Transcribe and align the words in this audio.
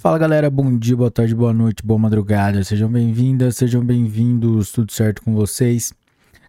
Fala 0.00 0.16
galera, 0.16 0.48
bom 0.48 0.78
dia, 0.78 0.96
boa 0.96 1.10
tarde, 1.10 1.34
boa 1.34 1.52
noite, 1.52 1.84
boa 1.84 1.98
madrugada, 1.98 2.64
sejam 2.64 2.90
bem-vindas, 2.90 3.56
sejam 3.56 3.84
bem-vindos, 3.84 4.72
tudo 4.72 4.90
certo 4.90 5.20
com 5.20 5.34
vocês? 5.34 5.92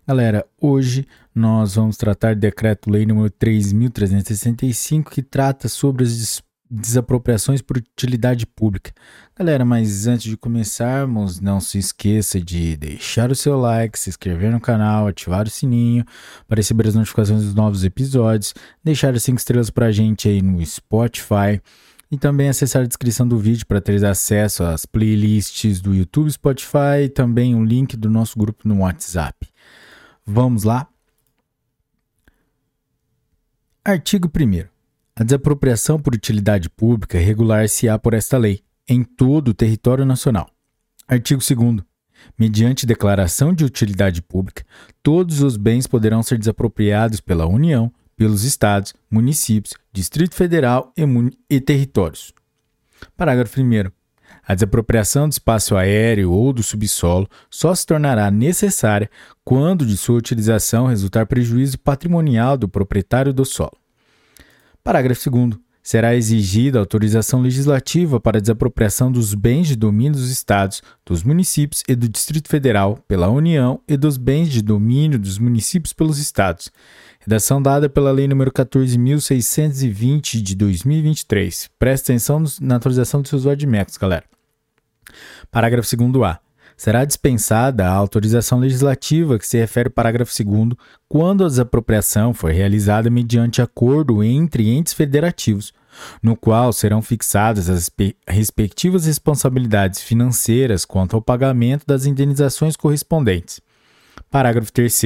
Galera, 0.07 0.45
hoje 0.57 1.05
nós 1.35 1.75
vamos 1.75 1.97
tratar 1.97 2.33
do 2.33 2.39
decreto-lei 2.39 3.05
número 3.05 3.29
3.365 3.29 5.09
que 5.09 5.21
trata 5.21 5.67
sobre 5.67 6.05
as 6.05 6.41
desapropriações 6.69 7.61
por 7.61 7.75
utilidade 7.75 8.47
pública. 8.47 8.93
Galera, 9.37 9.65
mas 9.65 10.07
antes 10.07 10.31
de 10.31 10.37
começarmos, 10.37 11.41
não 11.41 11.59
se 11.59 11.77
esqueça 11.77 12.39
de 12.39 12.77
deixar 12.77 13.31
o 13.31 13.35
seu 13.35 13.59
like, 13.59 13.99
se 13.99 14.09
inscrever 14.09 14.49
no 14.49 14.61
canal, 14.61 15.07
ativar 15.07 15.45
o 15.45 15.49
sininho 15.49 16.05
para 16.47 16.59
receber 16.59 16.87
as 16.87 16.95
notificações 16.95 17.43
dos 17.43 17.53
novos 17.53 17.83
episódios, 17.83 18.53
deixar 18.81 19.13
as 19.13 19.23
5 19.23 19.37
estrelas 19.37 19.69
para 19.69 19.87
a 19.87 19.91
gente 19.91 20.29
aí 20.29 20.41
no 20.41 20.65
Spotify 20.65 21.61
e 22.11 22.17
também 22.17 22.49
acessar 22.49 22.81
a 22.81 22.87
descrição 22.87 23.25
do 23.25 23.37
vídeo 23.37 23.65
para 23.65 23.79
ter 23.79 24.03
acesso 24.05 24.63
às 24.63 24.85
playlists 24.85 25.79
do 25.79 25.95
YouTube, 25.95 26.29
Spotify 26.29 27.05
e 27.05 27.09
também 27.09 27.55
o 27.55 27.63
link 27.63 27.95
do 27.95 28.09
nosso 28.09 28.37
grupo 28.37 28.67
no 28.67 28.79
WhatsApp. 28.79 29.47
Vamos 30.25 30.63
lá? 30.63 30.87
Artigo 33.83 34.27
1. 34.27 34.67
A 35.15 35.23
desapropriação 35.23 35.99
por 35.99 36.13
utilidade 36.13 36.69
pública 36.69 37.17
regular-se-á 37.17 37.97
por 37.97 38.13
esta 38.13 38.37
lei, 38.37 38.61
em 38.87 39.03
todo 39.03 39.47
o 39.49 39.53
território 39.53 40.05
nacional. 40.05 40.49
Artigo 41.07 41.41
2. 41.41 41.81
Mediante 42.37 42.85
declaração 42.85 43.53
de 43.53 43.63
utilidade 43.63 44.21
pública, 44.21 44.63
todos 45.01 45.41
os 45.41 45.57
bens 45.57 45.87
poderão 45.87 46.21
ser 46.21 46.37
desapropriados 46.37 47.21
pela 47.21 47.47
União 47.47 47.91
pelos 48.21 48.43
estados, 48.43 48.93
municípios, 49.09 49.73
Distrito 49.91 50.35
Federal 50.35 50.93
e, 50.95 51.01
e 51.49 51.59
territórios. 51.59 52.31
Parágrafo 53.17 53.59
1. 53.59 53.89
A 54.47 54.53
desapropriação 54.53 55.27
do 55.27 55.31
espaço 55.31 55.75
aéreo 55.75 56.31
ou 56.31 56.53
do 56.53 56.61
subsolo 56.61 57.27
só 57.49 57.73
se 57.73 57.83
tornará 57.83 58.29
necessária 58.29 59.09
quando 59.43 59.87
de 59.87 59.97
sua 59.97 60.19
utilização 60.19 60.85
resultar 60.85 61.25
prejuízo 61.25 61.79
patrimonial 61.79 62.57
do 62.57 62.69
proprietário 62.69 63.33
do 63.33 63.43
solo. 63.43 63.75
Parágrafo 64.83 65.27
2. 65.27 65.55
Será 65.83 66.15
exigida 66.15 66.79
autorização 66.79 67.41
legislativa 67.41 68.19
para 68.19 68.37
a 68.37 68.41
desapropriação 68.41 69.11
dos 69.11 69.33
bens 69.33 69.67
de 69.67 69.75
domínio 69.75 70.13
dos 70.13 70.29
estados, 70.29 70.81
dos 71.05 71.23
municípios 71.23 71.83
e 71.87 71.95
do 71.95 72.07
Distrito 72.07 72.49
Federal 72.49 72.99
pela 73.07 73.29
União 73.29 73.81
e 73.87 73.97
dos 73.97 74.17
bens 74.17 74.49
de 74.49 74.61
domínio 74.61 75.17
dos 75.17 75.39
municípios 75.39 75.93
pelos 75.93 76.19
estados, 76.19 76.71
Redação 77.21 77.61
dada 77.61 77.87
pela 77.87 78.11
Lei 78.11 78.27
nº 78.27 78.51
14.620 78.51 80.41
de 80.41 80.55
2023. 80.55 81.69
Preste 81.77 82.05
atenção 82.05 82.43
na 82.59 82.77
atualização 82.77 83.21
dos 83.21 83.29
seus 83.29 83.45
admetos, 83.45 83.95
galera. 83.95 84.25
Parágrafo 85.51 85.87
2a. 85.87 86.39
Será 86.81 87.05
dispensada 87.05 87.85
a 87.85 87.91
autorização 87.91 88.57
legislativa 88.57 89.37
que 89.37 89.45
se 89.45 89.55
refere 89.55 89.89
ao 89.89 89.93
parágrafo 89.93 90.33
2 90.43 90.75
quando 91.07 91.45
a 91.45 91.47
desapropriação 91.47 92.33
for 92.33 92.49
realizada 92.49 93.07
mediante 93.07 93.61
acordo 93.61 94.23
entre 94.23 94.67
entes 94.67 94.91
federativos, 94.91 95.75
no 96.23 96.35
qual 96.35 96.73
serão 96.73 96.99
fixadas 96.99 97.69
as 97.69 97.91
respectivas 98.27 99.05
responsabilidades 99.05 100.01
financeiras 100.01 100.83
quanto 100.83 101.15
ao 101.15 101.21
pagamento 101.21 101.85
das 101.85 102.07
indenizações 102.07 102.75
correspondentes. 102.75 103.61
Parágrafo 104.31 104.73
3 104.73 105.01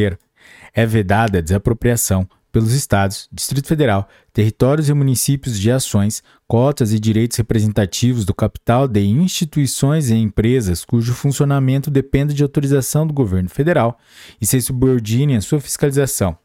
é 0.74 0.86
vedada 0.86 1.40
a 1.40 1.42
desapropriação 1.42 2.26
pelos 2.56 2.72
Estados, 2.72 3.28
Distrito 3.34 3.68
Federal, 3.68 4.08
territórios 4.32 4.88
e 4.88 4.94
municípios 4.94 5.60
de 5.60 5.70
ações, 5.70 6.24
cotas 6.48 6.94
e 6.94 7.00
direitos 7.02 7.36
representativos 7.36 8.24
do 8.24 8.34
capital 8.34 8.88
de 8.88 9.02
instituições 9.02 10.10
e 10.10 10.16
empresas 10.16 10.86
cujo 10.86 11.14
funcionamento 11.14 11.92
dependa 11.92 12.34
de 12.34 12.42
autorização 12.42 13.06
do 13.06 13.14
governo 13.14 13.50
federal 13.50 14.00
e 14.40 14.46
se 14.46 14.62
subordinem 14.62 15.36
à 15.36 15.42
sua 15.42 15.60
fiscalização, 15.60 16.38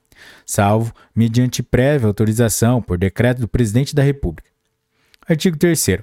salvo 0.44 0.92
mediante 1.14 1.62
prévia 1.62 2.08
autorização 2.08 2.82
por 2.82 2.98
decreto 2.98 3.42
do 3.42 3.46
Presidente 3.46 3.94
da 3.94 4.02
República. 4.02 4.50
Artigo 5.28 5.56
3 5.56 6.00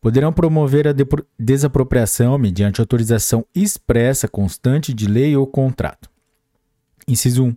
poderão 0.00 0.32
promover 0.32 0.86
a 0.86 0.94
desapropriação 1.36 2.38
mediante 2.38 2.80
autorização 2.80 3.44
expressa 3.52 4.28
constante 4.28 4.94
de 4.94 5.08
lei 5.08 5.36
ou 5.36 5.48
contrato. 5.48 6.11
Inciso 7.06 7.44
1. 7.44 7.56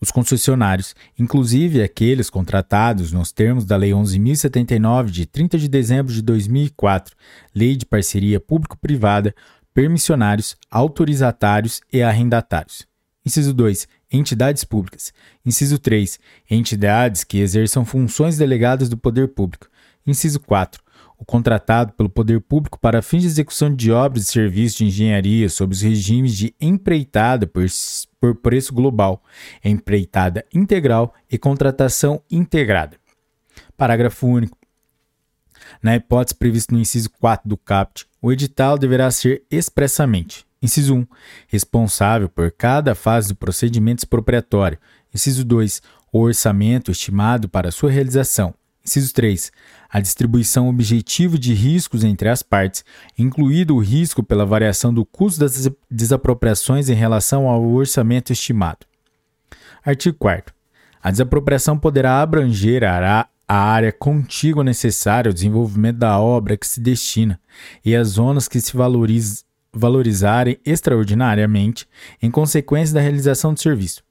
Os 0.00 0.10
concessionários, 0.10 0.94
inclusive 1.18 1.82
aqueles 1.82 2.30
contratados 2.30 3.12
nos 3.12 3.32
termos 3.32 3.64
da 3.64 3.76
Lei 3.76 3.90
11.079, 3.90 5.06
de 5.06 5.26
30 5.26 5.58
de 5.58 5.68
dezembro 5.68 6.12
de 6.12 6.22
2004, 6.22 7.14
Lei 7.54 7.76
de 7.76 7.84
Parceria 7.84 8.38
Público-Privada, 8.38 9.34
permissionários, 9.74 10.56
autorizatários 10.70 11.80
e 11.92 12.02
arrendatários. 12.02 12.86
Inciso 13.24 13.52
2. 13.52 13.88
Entidades 14.10 14.62
públicas. 14.62 15.12
Inciso 15.44 15.78
3. 15.78 16.18
Entidades 16.48 17.24
que 17.24 17.38
exerçam 17.38 17.84
funções 17.84 18.38
delegadas 18.38 18.88
do 18.88 18.96
poder 18.96 19.28
público. 19.28 19.68
Inciso 20.06 20.38
4 20.40 20.85
o 21.18 21.24
contratado 21.24 21.92
pelo 21.92 22.08
poder 22.08 22.40
público 22.40 22.78
para 22.78 23.02
fins 23.02 23.22
de 23.22 23.28
execução 23.28 23.74
de 23.74 23.90
obras 23.90 24.24
e 24.24 24.32
serviços 24.32 24.78
de 24.78 24.84
engenharia 24.86 25.48
sob 25.48 25.72
os 25.72 25.80
regimes 25.80 26.36
de 26.36 26.54
empreitada 26.60 27.46
por, 27.46 27.64
por 28.20 28.34
preço 28.36 28.72
global, 28.74 29.22
empreitada 29.64 30.44
integral 30.52 31.14
e 31.30 31.38
contratação 31.38 32.22
integrada. 32.30 32.96
Parágrafo 33.76 34.26
único. 34.26 34.56
Na 35.82 35.96
hipótese 35.96 36.34
prevista 36.34 36.74
no 36.74 36.80
inciso 36.80 37.10
4 37.10 37.48
do 37.48 37.56
CAPT, 37.56 38.06
o 38.20 38.32
edital 38.32 38.78
deverá 38.78 39.10
ser 39.10 39.44
expressamente: 39.50 40.46
inciso 40.62 40.94
1, 40.94 41.06
responsável 41.48 42.28
por 42.28 42.52
cada 42.52 42.94
fase 42.94 43.28
do 43.28 43.36
procedimento 43.36 44.00
expropriatório. 44.00 44.78
Inciso 45.14 45.44
2, 45.44 45.82
o 46.12 46.20
orçamento 46.20 46.90
estimado 46.90 47.48
para 47.48 47.70
sua 47.70 47.90
realização. 47.90 48.54
Inciso 48.86 49.12
3. 49.14 49.50
A 49.90 49.98
distribuição 50.00 50.68
objetiva 50.68 51.36
de 51.36 51.52
riscos 51.52 52.04
entre 52.04 52.28
as 52.28 52.40
partes, 52.40 52.84
incluído 53.18 53.74
o 53.74 53.80
risco 53.80 54.22
pela 54.22 54.46
variação 54.46 54.94
do 54.94 55.04
custo 55.04 55.40
das 55.40 55.68
desapropriações 55.90 56.88
em 56.88 56.94
relação 56.94 57.48
ao 57.48 57.64
orçamento 57.68 58.32
estimado. 58.32 58.86
Artigo 59.84 60.16
4. 60.18 60.54
A 61.02 61.10
desapropriação 61.10 61.76
poderá 61.76 62.22
abranger 62.22 62.84
a 62.84 63.28
área 63.48 63.90
contígua 63.90 64.62
necessária 64.62 65.28
ao 65.28 65.34
desenvolvimento 65.34 65.98
da 65.98 66.18
obra 66.20 66.56
que 66.56 66.66
se 66.66 66.80
destina 66.80 67.40
e 67.84 67.94
as 67.96 68.08
zonas 68.08 68.46
que 68.46 68.60
se 68.60 68.72
valorizarem 69.72 70.60
extraordinariamente 70.64 71.88
em 72.22 72.30
consequência 72.30 72.94
da 72.94 73.00
realização 73.00 73.52
do 73.52 73.60
serviço. 73.60 74.04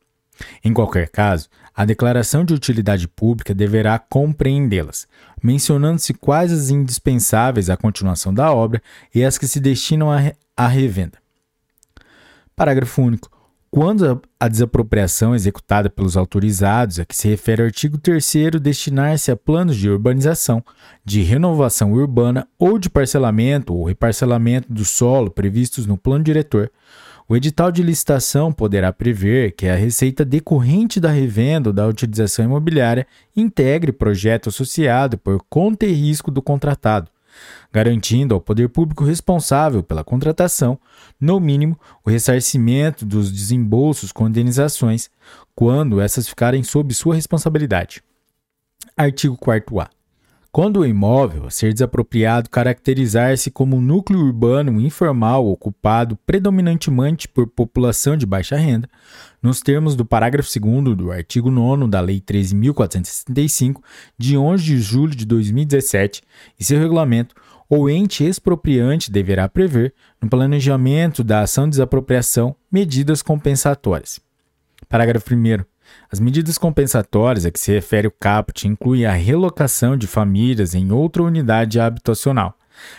Em 0.63 0.73
qualquer 0.73 1.07
caso, 1.09 1.47
a 1.75 1.83
declaração 1.83 2.45
de 2.45 2.53
utilidade 2.53 3.07
pública 3.07 3.53
deverá 3.53 3.99
compreendê-las, 3.99 5.07
mencionando-se 5.43 6.13
quais 6.13 6.51
as 6.51 6.69
indispensáveis 6.69 7.69
à 7.69 7.75
continuação 7.75 8.33
da 8.33 8.53
obra 8.53 8.81
e 9.13 9.23
as 9.23 9.37
que 9.37 9.47
se 9.47 9.59
destinam 9.59 10.07
à 10.55 10.67
revenda. 10.67 11.17
Parágrafo 12.55 13.01
único. 13.01 13.29
Quando 13.69 14.21
a 14.39 14.47
desapropriação 14.47 15.35
executada 15.35 15.89
pelos 15.89 16.15
autorizados, 16.15 16.97
a 16.97 17.03
que 17.03 17.13
se 17.13 17.27
refere 17.27 17.61
ao 17.61 17.65
artigo 17.65 17.97
3 17.97 18.51
destinar-se 18.61 19.31
a 19.31 19.35
planos 19.35 19.75
de 19.75 19.89
urbanização, 19.89 20.63
de 21.03 21.21
renovação 21.23 21.91
urbana 21.91 22.47
ou 22.57 22.79
de 22.79 22.89
parcelamento 22.89 23.73
ou 23.73 23.83
reparcelamento 23.83 24.71
do 24.71 24.85
solo 24.85 25.29
previstos 25.29 25.85
no 25.85 25.97
plano 25.97 26.23
diretor, 26.23 26.71
o 27.27 27.35
edital 27.35 27.71
de 27.71 27.81
licitação 27.81 28.51
poderá 28.53 28.93
prever 28.93 29.53
que 29.53 29.67
a 29.67 29.75
receita 29.75 30.23
decorrente 30.23 30.99
da 30.99 31.09
revenda 31.09 31.69
ou 31.69 31.73
da 31.73 31.87
utilização 31.87 32.45
imobiliária 32.45 33.07
integre 33.35 33.91
projeto 33.91 34.49
associado 34.49 35.17
por 35.17 35.43
conta 35.49 35.87
e 35.87 35.91
risco 35.91 36.29
do 36.29 36.41
contratado, 36.41 37.09
garantindo 37.73 38.35
ao 38.35 38.41
poder 38.41 38.69
público 38.69 39.03
responsável 39.03 39.81
pela 39.81 40.03
contratação, 40.03 40.79
no 41.19 41.39
mínimo, 41.39 41.79
o 42.05 42.11
ressarcimento 42.11 43.03
dos 43.03 43.31
desembolsos 43.31 44.11
com 44.11 44.27
indenizações, 44.27 45.09
quando 45.55 45.99
essas 45.99 46.27
ficarem 46.27 46.63
sob 46.63 46.93
sua 46.93 47.15
responsabilidade. 47.15 48.03
Artigo 48.95 49.35
4A. 49.35 49.94
Quando 50.55 50.79
o 50.79 50.85
imóvel 50.85 51.47
a 51.47 51.49
ser 51.49 51.73
desapropriado 51.73 52.49
caracterizar-se 52.49 53.51
como 53.51 53.75
um 53.75 53.81
núcleo 53.81 54.21
urbano 54.21 54.79
informal 54.79 55.45
ocupado 55.45 56.17
predominantemente 56.25 57.27
por 57.27 57.45
população 57.45 58.15
de 58.15 58.25
baixa 58.25 58.55
renda, 58.55 58.89
nos 59.43 59.59
termos 59.59 59.97
do 59.97 60.05
parágrafo 60.05 60.49
2 60.57 60.95
do 60.95 61.11
artigo 61.11 61.51
9 61.51 61.89
da 61.89 61.99
Lei 61.99 62.21
13.465, 62.21 63.81
de 64.17 64.37
11 64.37 64.63
de 64.63 64.79
julho 64.79 65.13
de 65.13 65.25
2017, 65.25 66.23
e 66.57 66.63
seu 66.63 66.79
regulamento, 66.79 67.35
o 67.69 67.89
ente 67.89 68.23
expropriante 68.23 69.11
deverá 69.11 69.49
prever, 69.49 69.93
no 70.21 70.29
planejamento 70.29 71.21
da 71.21 71.41
ação 71.41 71.65
de 71.65 71.71
desapropriação, 71.71 72.55
medidas 72.71 73.21
compensatórias. 73.21 74.21
Parágrafo 74.87 75.35
1. 75.35 75.74
As 76.11 76.19
medidas 76.19 76.57
compensatórias 76.57 77.45
a 77.45 77.51
que 77.51 77.59
se 77.59 77.71
refere 77.71 78.07
o 78.07 78.11
caput 78.11 78.67
incluem 78.67 79.05
a 79.05 79.11
relocação 79.11 79.97
de 79.97 80.07
famílias 80.07 80.73
em 80.73 80.91
outra 80.91 81.23
unidade 81.23 81.79
habitacional, 81.79 82.57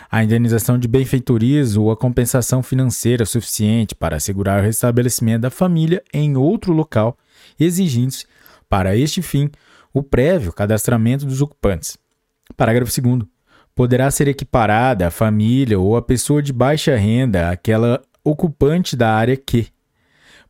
a 0.09 0.23
indenização 0.23 0.77
de 0.77 0.87
benfeitorias 0.87 1.75
ou 1.75 1.91
a 1.91 1.97
compensação 1.97 2.63
financeira 2.63 3.25
suficiente 3.25 3.95
para 3.95 4.17
assegurar 4.17 4.59
o 4.59 4.63
restabelecimento 4.63 5.41
da 5.41 5.49
família 5.49 6.03
em 6.13 6.35
outro 6.35 6.73
local, 6.73 7.17
exigindo-se, 7.59 8.25
para 8.69 8.95
este 8.95 9.21
fim, 9.21 9.49
o 9.93 10.03
prévio 10.03 10.53
cadastramento 10.53 11.25
dos 11.25 11.41
ocupantes. 11.41 11.97
Parágrafo 12.55 13.01
2. 13.01 13.23
Poderá 13.75 14.09
ser 14.09 14.27
equiparada 14.27 15.07
a 15.07 15.11
família 15.11 15.79
ou 15.79 15.95
a 15.95 16.01
pessoa 16.01 16.41
de 16.41 16.51
baixa 16.51 16.95
renda 16.95 17.49
àquela 17.49 18.01
ocupante 18.23 18.95
da 18.95 19.13
área 19.13 19.37
que, 19.37 19.67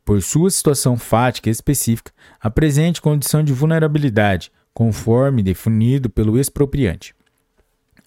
por 0.08 0.22
sua 0.22 0.50
situação 0.50 0.96
fática 0.96 1.50
específica, 1.50 2.10
apresente 2.40 2.98
condição 2.98 3.44
de 3.44 3.52
vulnerabilidade, 3.52 4.50
conforme 4.72 5.42
definido 5.42 6.08
pelo 6.08 6.38
expropriante. 6.38 7.14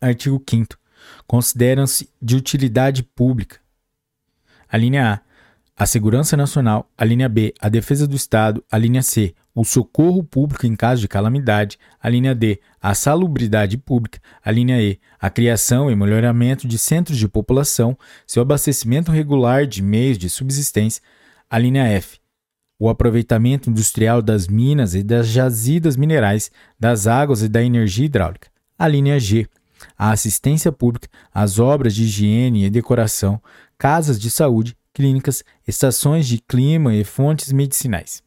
Artigo 0.01 0.44
5. 0.50 0.80
Consideram-se 1.27 2.09
de 2.19 2.36
utilidade 2.36 3.03
pública. 3.03 3.59
A 4.68 4.77
linha 4.77 5.13
A. 5.13 5.83
A 5.83 5.86
segurança 5.86 6.36
nacional. 6.36 6.89
A 6.98 7.06
linha 7.06 7.30
B. 7.30 7.53
A 7.59 7.69
defesa 7.69 8.07
do 8.07 8.15
Estado. 8.15 8.63
A 8.71 8.80
linha 8.80 9.03
C. 9.03 9.36
O 9.53 9.63
socorro 9.63 10.24
público 10.24 10.65
em 10.65 10.75
caso 10.75 11.01
de 11.01 11.07
calamidade. 11.07 11.77
A 12.01 12.09
linha 12.09 12.33
D. 12.33 12.59
A 12.81 12.95
salubridade 12.95 13.77
pública. 13.77 14.19
A 14.44 14.50
linha 14.50 14.81
E. 14.81 15.00
A 15.19 15.30
criação 15.30 15.92
e 15.92 15.95
melhoramento 15.95 16.68
de 16.68 16.80
centros 16.80 17.19
de 17.19 17.27
população. 17.27 17.95
Seu 18.25 18.42
abastecimento 18.42 19.12
regular 19.12 19.68
de 19.68 19.83
meios 19.83 20.18
de 20.18 20.31
subsistência. 20.31 21.00
A 21.51 21.59
linha 21.59 21.83
F. 21.83 22.18
O 22.80 22.89
aproveitamento 22.89 23.69
industrial 23.69 24.21
das 24.21 24.48
minas 24.48 24.95
e 24.95 25.03
das 25.03 25.27
jazidas 25.27 25.98
minerais, 25.98 26.50
das 26.80 27.06
águas 27.06 27.44
e 27.44 27.50
da 27.50 27.62
energia 27.62 28.06
hidráulica. 28.06 28.50
A 28.80 28.88
linha 28.88 29.19
G 29.19 29.48
a 29.98 30.12
assistência 30.12 30.71
pública, 30.71 31.07
as 31.33 31.59
obras 31.59 31.94
de 31.94 32.03
higiene 32.03 32.65
e 32.65 32.69
decoração, 32.69 33.42
casas 33.77 34.19
de 34.19 34.30
saúde, 34.30 34.75
clínicas, 34.94 35.44
estações 35.68 36.27
de 36.27 36.39
clima 36.39 36.94
e 36.94 37.03
fontes 37.03 37.51
medicinais. 37.51 38.24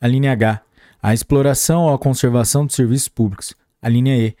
A 0.00 0.06
linha 0.06 0.32
H, 0.32 0.62
a 1.02 1.14
exploração 1.14 1.82
ou 1.82 1.94
a 1.94 1.98
conservação 1.98 2.66
dos 2.66 2.74
serviços 2.74 3.08
públicos. 3.08 3.54
A 3.80 3.88
linha 3.88 4.16
E, 4.16 4.36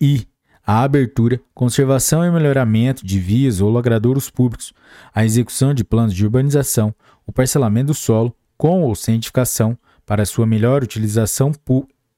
I, 0.00 0.28
a 0.66 0.82
abertura, 0.82 1.40
conservação 1.54 2.24
e 2.24 2.30
melhoramento 2.30 3.04
de 3.04 3.18
vias 3.18 3.60
ou 3.60 3.70
logradouros 3.70 4.30
públicos, 4.30 4.72
a 5.14 5.24
execução 5.24 5.74
de 5.74 5.84
planos 5.84 6.14
de 6.14 6.24
urbanização, 6.24 6.94
o 7.26 7.32
parcelamento 7.32 7.88
do 7.88 7.94
solo, 7.94 8.34
com 8.56 8.82
ou 8.82 8.94
sem 8.94 9.16
edificação, 9.16 9.76
para 10.06 10.26
sua 10.26 10.46
melhor 10.46 10.82
utilização, 10.82 11.52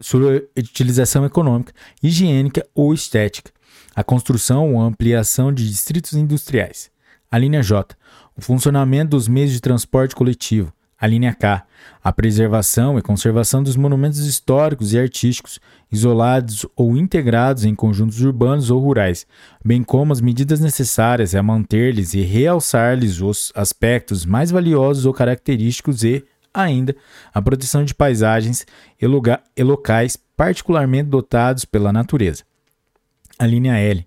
sua 0.01 0.43
utilização 0.57 1.25
econômica, 1.25 1.73
higiênica 2.03 2.67
ou 2.75 2.93
estética, 2.93 3.51
a 3.95 4.05
construção 4.05 4.75
ou 4.75 4.81
ampliação 4.81 5.53
de 5.53 5.69
distritos 5.69 6.13
industriais. 6.13 6.91
A 7.31 7.39
linha 7.39 7.63
J, 7.63 7.97
o 8.37 8.41
funcionamento 8.41 9.11
dos 9.11 9.27
meios 9.29 9.51
de 9.51 9.61
transporte 9.61 10.15
coletivo. 10.15 10.73
A 10.99 11.07
linha 11.07 11.35
K, 11.35 11.63
a 12.03 12.13
preservação 12.13 12.99
e 12.99 13.03
conservação 13.03 13.63
dos 13.63 13.77
monumentos 13.77 14.21
históricos 14.21 14.95
e 14.95 14.99
artísticos, 14.99 15.61
isolados 15.91 16.67
ou 16.75 16.97
integrados 16.97 17.65
em 17.65 17.75
conjuntos 17.75 18.21
urbanos 18.21 18.71
ou 18.71 18.81
rurais, 18.81 19.27
bem 19.65 19.83
como 19.83 20.13
as 20.13 20.21
medidas 20.21 20.61
necessárias 20.61 21.35
a 21.35 21.43
manter-lhes 21.43 22.15
e 22.15 22.23
realçar-lhes 22.23 23.21
os 23.21 23.53
aspectos 23.55 24.25
mais 24.27 24.51
valiosos 24.51 25.07
ou 25.07 25.13
característicos 25.13 26.03
e, 26.03 26.25
ainda, 26.53 26.95
a 27.33 27.41
proteção 27.41 27.85
de 27.85 27.95
paisagens 27.95 28.67
e 29.01 29.63
locais 29.63 30.19
particularmente 30.37 31.09
dotados 31.09 31.65
pela 31.65 31.93
natureza. 31.93 32.45
A 33.39 33.47
linha 33.47 33.79
L. 33.79 34.07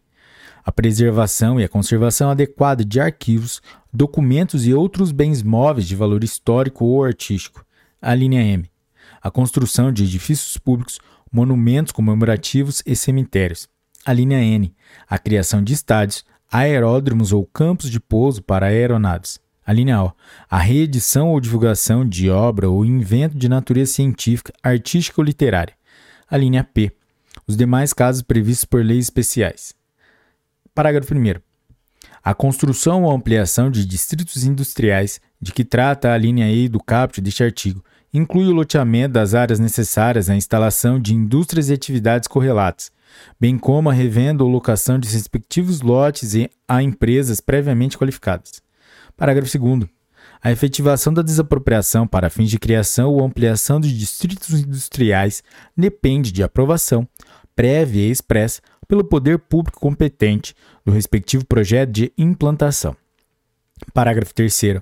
A 0.65 0.71
preservação 0.71 1.59
e 1.59 1.63
a 1.63 1.69
conservação 1.69 2.29
adequada 2.29 2.83
de 2.85 2.99
arquivos, 2.99 3.61
documentos 3.91 4.67
e 4.67 4.73
outros 4.73 5.11
bens 5.11 5.41
móveis 5.41 5.87
de 5.87 5.95
valor 5.95 6.23
histórico 6.23 6.85
ou 6.85 7.03
artístico. 7.03 7.65
A 8.01 8.13
linha 8.13 8.41
M. 8.41 8.69
A 9.21 9.31
construção 9.31 9.91
de 9.91 10.03
edifícios 10.03 10.57
públicos, 10.57 10.99
monumentos 11.31 11.91
comemorativos 11.91 12.81
e 12.85 12.95
cemitérios. 12.95 13.67
A 14.05 14.13
linha 14.13 14.41
N. 14.41 14.73
A 15.07 15.17
criação 15.17 15.63
de 15.63 15.73
estádios, 15.73 16.25
aeródromos 16.51 17.31
ou 17.31 17.45
campos 17.45 17.89
de 17.89 17.99
pouso 17.99 18.41
para 18.41 18.67
aeronaves. 18.67 19.39
A 19.65 19.73
linha 19.73 20.03
O. 20.03 20.11
A 20.49 20.57
reedição 20.57 21.29
ou 21.29 21.39
divulgação 21.39 22.07
de 22.07 22.29
obra 22.29 22.69
ou 22.69 22.85
invento 22.85 23.37
de 23.37 23.47
natureza 23.47 23.93
científica, 23.93 24.53
artística 24.63 25.21
ou 25.21 25.25
literária. 25.25 25.73
A 26.29 26.37
linha 26.37 26.63
P 26.63 26.91
os 27.49 27.57
demais 27.57 27.93
casos 27.93 28.21
previstos 28.21 28.65
por 28.65 28.85
leis 28.85 29.05
especiais. 29.05 29.73
Parágrafo 30.73 31.15
1. 31.15 31.41
A 32.23 32.33
construção 32.35 33.03
ou 33.03 33.11
ampliação 33.11 33.71
de 33.71 33.83
distritos 33.85 34.43
industriais, 34.43 35.19
de 35.41 35.51
que 35.51 35.63
trata 35.63 36.13
a 36.13 36.17
linha 36.17 36.51
E 36.51 36.67
do 36.67 36.79
caput 36.79 37.19
deste 37.21 37.43
artigo, 37.43 37.83
inclui 38.13 38.47
o 38.47 38.53
loteamento 38.53 39.13
das 39.13 39.33
áreas 39.33 39.59
necessárias 39.59 40.29
à 40.29 40.35
instalação 40.35 41.00
de 41.00 41.13
indústrias 41.13 41.69
e 41.69 41.73
atividades 41.73 42.27
correlatas, 42.27 42.91
bem 43.39 43.57
como 43.57 43.89
a 43.89 43.94
revenda 43.94 44.44
ou 44.44 44.50
locação 44.50 45.00
de 45.00 45.09
respectivos 45.09 45.81
lotes 45.81 46.33
a 46.67 46.81
empresas 46.81 47.39
previamente 47.41 47.97
qualificadas. 47.97 48.61
Parágrafo 49.15 49.57
2 49.57 49.89
a 50.41 50.51
efetivação 50.51 51.13
da 51.13 51.21
desapropriação 51.21 52.07
para 52.07 52.29
fins 52.29 52.50
de 52.50 52.57
criação 52.57 53.11
ou 53.11 53.23
ampliação 53.23 53.79
de 53.79 53.95
distritos 53.97 54.51
industriais 54.51 55.44
depende 55.75 56.31
de 56.31 56.41
aprovação, 56.41 57.05
prévia 57.53 58.07
e 58.07 58.12
expressa 58.12 58.62
pelo 58.88 59.03
poder 59.03 59.38
público 59.38 59.79
competente 59.79 60.55
do 60.85 60.91
respectivo 60.94 61.45
projeto 61.45 61.91
de 61.91 62.13
implantação. 62.17 62.95
Parágrafo 63.94 64.33
3. 64.33 64.81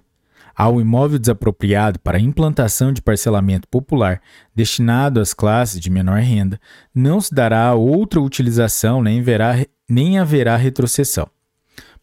Ao 0.57 0.81
imóvel 0.81 1.19
desapropriado 1.19 1.99
para 1.99 2.19
implantação 2.19 2.91
de 2.91 2.99
parcelamento 2.99 3.67
popular 3.67 4.19
destinado 4.55 5.19
às 5.19 5.31
classes 5.31 5.79
de 5.79 5.87
menor 5.87 6.19
renda, 6.19 6.59
não 6.95 7.21
se 7.21 7.31
dará 7.31 7.75
outra 7.75 8.19
utilização 8.19 9.03
nem, 9.03 9.21
verá, 9.21 9.63
nem 9.87 10.17
haverá 10.17 10.55
retrocessão. 10.55 11.29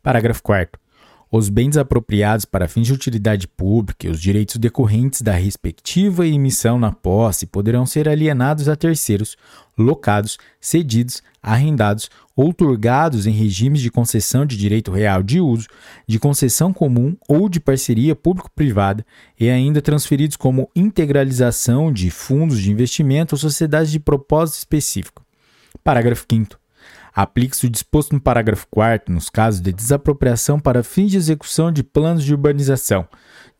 Parágrafo 0.01 0.41
4 0.45 0.84
os 1.37 1.49
bens 1.49 1.77
apropriados 1.77 2.45
para 2.45 2.69
fins 2.69 2.87
de 2.87 2.93
utilidade 2.93 3.49
pública 3.49 4.07
e 4.07 4.11
os 4.11 4.21
direitos 4.21 4.55
decorrentes 4.55 5.21
da 5.21 5.33
respectiva 5.33 6.25
emissão 6.25 6.79
na 6.79 6.93
posse 6.93 7.45
poderão 7.45 7.85
ser 7.85 8.09
alienados 8.09 8.69
a 8.69 8.77
terceiros, 8.77 9.37
locados, 9.77 10.39
cedidos, 10.61 11.25
arrendados, 11.43 12.09
outorgados 12.37 13.27
em 13.27 13.33
regimes 13.33 13.81
de 13.81 13.91
concessão 13.91 14.47
de 14.47 14.57
direito 14.57 14.93
real 14.93 15.25
de 15.25 15.41
uso, 15.41 15.67
de 16.07 16.21
concessão 16.21 16.73
comum 16.73 17.17
ou 17.29 17.49
de 17.49 17.59
parceria 17.59 18.15
público-privada 18.15 19.05
e 19.39 19.51
ainda 19.51 19.83
transferidos 19.83 20.37
como 20.37 20.71
integralização 20.77 21.93
de 21.93 22.13
fundos 22.13 22.61
de 22.61 22.71
investimento 22.71 23.35
ou 23.35 23.39
sociedades 23.41 23.91
de 23.91 23.99
propósito 23.99 24.59
específico. 24.59 25.21
Parágrafo 25.83 26.25
5 26.31 26.64
Aplique-se 27.15 27.67
o 27.67 27.71
disposto 27.71 28.13
no 28.13 28.21
parágrafo 28.21 28.67
4 28.71 29.15
nos 29.15 29.31
casos 29.31 29.61
de 29.61 29.73
desapropriação 29.73 30.59
para 30.59 30.83
fins 30.83 31.13
de 31.13 31.17
execução 31.17 31.71
de 31.71 31.85
planos 31.85 32.25
de 32.25 32.33
urbanização, 32.33 33.07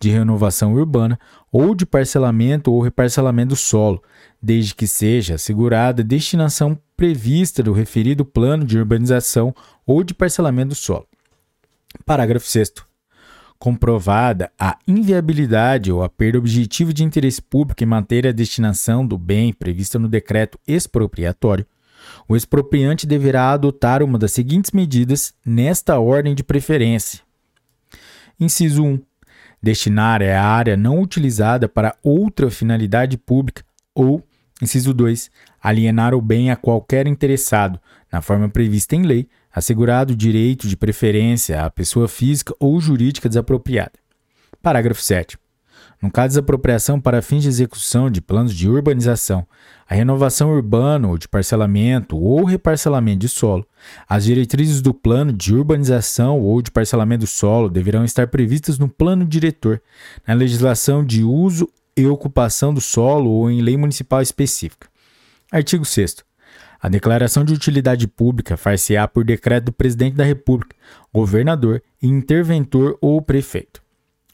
de 0.01 0.11
renovação 0.11 0.75
urbana 0.75 1.19
ou 1.53 1.75
de 1.75 1.87
parcelamento 1.87 2.73
ou 2.73 2.83
reparcelamento 2.83 3.51
do 3.51 3.57
solo, 3.57 4.03
desde 4.43 4.75
que 4.75 4.89
seja 4.89 5.37
assegurada 5.37 6.03
a 6.03 6.05
destinação 6.05 6.77
prevista 6.97 7.63
do 7.63 7.73
referido 7.73 8.25
plano 8.25 8.65
de 8.65 8.77
urbanização 8.77 9.55
ou 9.87 10.03
de 10.03 10.15
parcelamento 10.15 10.71
do 10.71 10.75
solo. 10.75 11.07
Parágrafo 12.05 12.47
6 12.47 12.73
comprovada 13.57 14.53
a 14.59 14.77
inviabilidade 14.87 15.91
ou 15.91 16.03
a 16.03 16.09
perda 16.09 16.37
objetiva 16.37 16.93
de 16.93 17.03
interesse 17.03 17.41
público 17.41 17.83
em 17.83 17.87
matéria 17.87 18.31
de 18.31 18.37
destinação 18.37 19.07
do 19.07 19.17
bem 19.17 19.55
prevista 19.55 19.99
no 19.99 20.07
decreto 20.07 20.59
expropriatório, 20.67 21.65
o 22.29 22.37
expropriante 22.37 23.07
deverá 23.07 23.51
adotar 23.51 24.03
uma 24.03 24.19
das 24.19 24.33
seguintes 24.33 24.71
medidas 24.71 25.35
nesta 25.45 25.99
ordem 25.99 26.35
de 26.35 26.43
preferência. 26.43 27.21
Inciso 28.39 28.83
1. 28.83 29.01
Destinar 29.63 30.23
a 30.23 30.43
área 30.43 30.77
não 30.77 31.01
utilizada 31.01 31.69
para 31.69 31.97
outra 32.03 32.51
finalidade 32.51 33.17
pública 33.17 33.65
ou, 33.95 34.23
inciso 34.61 34.93
2, 34.93 35.31
alienar 35.63 36.15
o 36.15 36.21
bem 36.21 36.51
a 36.51 36.57
qualquer 36.57 37.07
interessado, 37.07 37.81
na 38.13 38.21
forma 38.21 38.49
prevista 38.49 38.95
em 38.95 39.03
lei, 39.03 39.29
assegurado 39.53 40.13
o 40.13 40.17
direito 40.17 40.69
de 40.69 40.77
preferência 40.77 41.65
à 41.65 41.71
pessoa 41.71 42.09
física 42.09 42.55
ou 42.59 42.81
jurídica 42.81 43.29
desapropriada. 43.29 43.93
Parágrafo 44.61 45.01
7. 45.01 45.39
No 46.05 46.11
caso 46.11 46.29
de 46.29 46.33
desapropriação 46.33 47.01
para 47.01 47.23
fins 47.23 47.45
de 47.45 47.49
execução 47.49 48.11
de 48.11 48.21
planos 48.21 48.55
de 48.55 48.69
urbanização, 48.69 49.47
a 49.89 49.95
renovação 49.95 50.51
urbana 50.51 51.09
ou 51.09 51.17
de 51.17 51.27
parcelamento 51.27 52.15
ou 52.15 52.45
reparcelamento 52.45 53.21
de 53.21 53.29
solo, 53.31 53.67
as 54.07 54.25
diretrizes 54.25 54.83
do 54.83 54.93
plano 54.93 55.33
de 55.33 55.55
urbanização 55.55 56.39
ou 56.39 56.61
de 56.61 56.71
parcelamento 56.71 57.21
do 57.21 57.27
solo 57.27 57.71
deverão 57.71 58.05
estar 58.05 58.27
previstas 58.27 58.79
no 58.79 58.87
plano 58.87 59.25
diretor, 59.25 59.81
na 60.27 60.35
legislação 60.35 61.03
de 61.03 61.25
uso 61.25 61.67
e 61.97 62.07
ocupação 62.07 62.75
do 62.75 62.83
solo 62.83 63.31
ou 63.31 63.51
em 63.51 63.63
lei 63.63 63.79
municipal 63.79 64.21
específica. 64.21 64.89
Artigo 65.51 65.87
6 65.87 66.17
A 66.83 66.89
declaração 66.91 67.47
de 67.47 67.55
utilidade 67.55 68.07
pública 68.07 68.59
far-se-á 68.59 69.09
por 69.09 69.25
decreto 69.25 69.65
do 69.65 69.73
presidente 69.73 70.17
da 70.17 70.25
República, 70.25 70.77
governador, 71.11 71.83
interventor 72.03 72.99
ou 73.01 73.23
prefeito. 73.23 73.83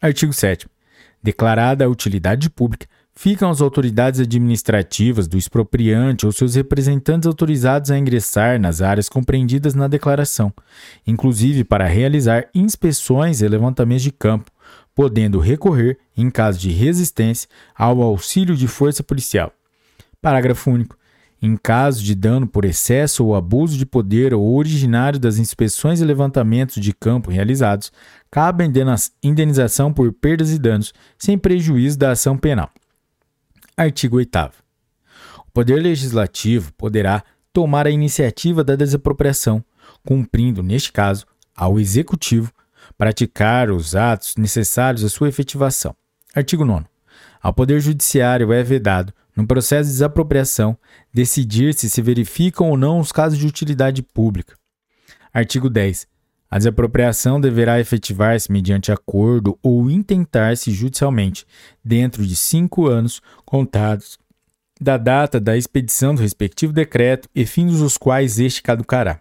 Artigo 0.03 0.33
7. 0.33 0.67
Declarada 1.23 1.85
a 1.85 1.89
utilidade 1.89 2.49
pública, 2.49 2.87
ficam 3.15 3.51
as 3.51 3.61
autoridades 3.61 4.21
administrativas 4.21 5.29
do 5.29 5.37
expropriante 5.37 6.25
ou 6.25 6.33
seus 6.33 6.55
representantes 6.55 7.27
autorizados 7.27 7.91
a 7.91 7.99
ingressar 7.99 8.59
nas 8.59 8.81
áreas 8.81 9.09
compreendidas 9.09 9.75
na 9.75 9.89
declaração, 9.89 10.53
inclusive 11.07 11.65
para 11.65 11.87
realizar 11.87 12.49
inspeções 12.55 13.43
e 13.43 13.49
levantamentos 13.49 14.03
de 14.03 14.11
campo, 14.11 14.51
podendo 14.95 15.39
recorrer, 15.39 15.99
em 16.17 16.31
caso 16.31 16.59
de 16.59 16.71
resistência, 16.71 17.49
ao 17.77 18.01
auxílio 18.01 18.57
de 18.57 18.67
força 18.67 19.03
policial. 19.03 19.53
Parágrafo 20.23 20.71
único. 20.71 21.00
Em 21.43 21.57
caso 21.57 22.03
de 22.03 22.15
dano 22.15 22.47
por 22.47 22.67
excesso 22.67 23.25
ou 23.25 23.35
abuso 23.35 23.79
de 23.79 23.87
poder 23.87 24.35
ou 24.35 24.57
originário 24.57 25.19
das 25.19 25.39
inspeções 25.39 26.01
e 26.01 26.05
levantamentos 26.05 26.83
de 26.83 26.93
campo 26.93 27.31
realizados, 27.31 27.91
cabe 28.31 28.65
a 28.65 28.97
indenização 29.23 29.93
por 29.93 30.13
perdas 30.13 30.53
e 30.53 30.59
danos, 30.59 30.93
sem 31.19 31.39
prejuízo 31.39 31.99
da 31.99 32.11
ação 32.11 32.37
penal. 32.37 32.71
Artigo 33.75 34.19
8. 34.19 34.51
O 35.39 35.51
Poder 35.53 35.81
Legislativo 35.81 36.73
poderá 36.75 37.25
tomar 37.53 37.87
a 37.87 37.91
iniciativa 37.91 38.63
da 38.63 38.77
desapropriação, 38.77 39.65
cumprindo, 40.07 40.63
neste 40.63 40.93
caso, 40.93 41.27
ao 41.57 41.81
Executivo 41.81 42.53
praticar 42.99 43.71
os 43.71 43.97
atos 43.97 44.35
necessários 44.37 45.03
à 45.03 45.09
sua 45.09 45.29
efetivação. 45.29 45.97
Artigo 46.35 46.67
9. 46.67 46.85
Ao 47.43 47.53
Poder 47.53 47.81
Judiciário 47.81 48.53
é 48.53 48.63
vedado, 48.63 49.13
no 49.41 49.47
processo 49.47 49.89
de 49.89 49.95
desapropriação, 49.95 50.77
decidir 51.13 51.75
se 51.75 51.89
se 51.89 52.03
verificam 52.03 52.71
ou 52.71 52.77
não 52.77 53.01
os 53.01 53.11
casos 53.11 53.39
de 53.39 53.47
utilidade 53.47 54.03
pública. 54.03 54.55
Artigo 55.33 55.71
10. 55.71 56.07
A 56.51 56.59
desapropriação 56.59 57.41
deverá 57.41 57.79
efetivar-se 57.81 58.51
mediante 58.51 58.91
acordo 58.91 59.59
ou 59.63 59.89
intentar-se 59.91 60.73
judicialmente, 60.73 61.47
dentro 61.85 62.27
de 62.27 62.35
cinco 62.35 62.87
anos 62.87 63.23
contados 63.45 64.19
da 64.81 64.97
data 64.97 65.39
da 65.39 65.57
expedição 65.57 66.15
do 66.15 66.23
respectivo 66.23 66.73
decreto 66.73 67.29
e 67.35 67.47
fins 67.47 67.81
os 67.81 67.97
quais 67.97 68.41
este 68.41 68.63
caducará. 68.63 69.21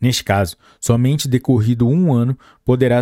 Neste 0.00 0.24
caso, 0.24 0.56
somente 0.80 1.28
decorrido 1.28 1.86
um 1.86 2.14
ano 2.14 2.38
poderá, 2.64 3.00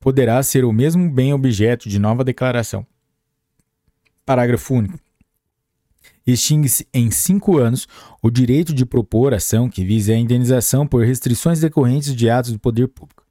poderá 0.00 0.42
ser 0.42 0.64
o 0.64 0.72
mesmo 0.72 1.08
bem 1.08 1.32
objeto 1.32 1.88
de 1.88 1.98
nova 1.98 2.24
declaração. 2.24 2.84
Parágrafo 4.24 4.74
único. 4.74 5.05
Extingue-se 6.26 6.88
em 6.92 7.10
cinco 7.10 7.58
anos 7.58 7.86
o 8.22 8.30
direito 8.30 8.74
de 8.74 8.84
propor 8.84 9.32
ação 9.32 9.68
que 9.68 9.84
vise 9.84 10.12
a 10.12 10.16
indenização 10.16 10.86
por 10.86 11.04
restrições 11.04 11.60
decorrentes 11.60 12.14
de 12.14 12.28
atos 12.28 12.52
do 12.52 12.58
poder 12.58 12.88
público. 12.88 13.24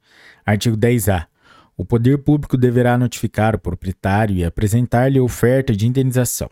Artigo 0.45 0.77
10-A. 0.77 1.27
O 1.75 1.83
poder 1.83 2.19
público 2.19 2.55
deverá 2.55 2.97
notificar 2.97 3.55
o 3.55 3.59
proprietário 3.59 4.35
e 4.35 4.45
apresentar-lhe 4.45 5.19
oferta 5.19 5.75
de 5.75 5.87
indenização. 5.87 6.49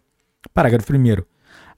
Parágrafo 0.54 0.92
1. 0.92 1.24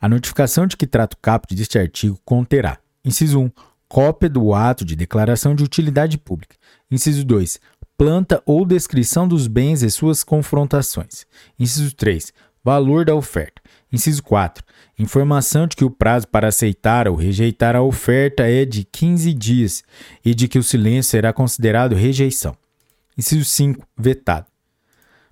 A 0.01 0.09
notificação 0.09 0.65
de 0.65 0.75
que 0.75 0.87
trata 0.87 1.15
o 1.15 1.19
caput 1.19 1.53
deste 1.53 1.77
artigo 1.77 2.19
conterá: 2.25 2.79
inciso 3.03 3.39
1 3.39 3.51
cópia 3.87 4.29
do 4.29 4.53
ato 4.53 4.83
de 4.83 4.95
declaração 4.95 5.55
de 5.55 5.63
utilidade 5.63 6.17
pública. 6.17 6.55
Inciso 6.89 7.23
2. 7.23 7.59
Planta 7.97 8.41
ou 8.45 8.65
descrição 8.65 9.27
dos 9.27 9.47
bens 9.47 9.81
e 9.81 9.89
suas 9.89 10.23
confrontações. 10.23 11.25
Inciso 11.57 11.95
3. 11.95 12.33
Valor 12.63 13.05
da 13.05 13.15
oferta. 13.15 13.61
Inciso 13.95 14.21
4. 14.23 14.61
Informação 14.99 15.65
de 15.65 15.77
que 15.77 15.85
o 15.85 15.89
prazo 15.89 16.27
para 16.27 16.49
aceitar 16.49 17.07
ou 17.07 17.15
rejeitar 17.15 17.77
a 17.77 17.81
oferta 17.81 18.43
é 18.43 18.65
de 18.65 18.83
15 18.83 19.33
dias 19.33 19.83
e 20.23 20.35
de 20.35 20.49
que 20.49 20.59
o 20.59 20.63
silêncio 20.63 21.11
será 21.11 21.31
considerado 21.31 21.95
rejeição. 21.95 22.57
Inciso 23.17 23.45
5. 23.45 23.87
Vetado. 23.97 24.47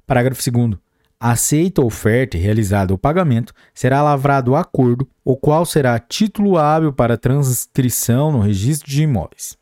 Parágrafo 0.07 0.41
2 0.49 0.77
aceita 1.19 1.81
a 1.81 1.85
oferta 1.85 2.37
e 2.37 2.39
realizado 2.39 2.91
o 2.91 2.97
pagamento, 2.97 3.53
será 3.73 4.01
lavrado 4.01 4.55
acordo, 4.55 5.07
o 5.23 5.37
qual 5.37 5.65
será 5.65 5.97
título 5.99 6.57
hábil 6.57 6.91
para 6.91 7.17
transcrição 7.17 8.31
no 8.31 8.39
registro 8.39 8.89
de 8.89 9.03
imóveis. 9.03 9.57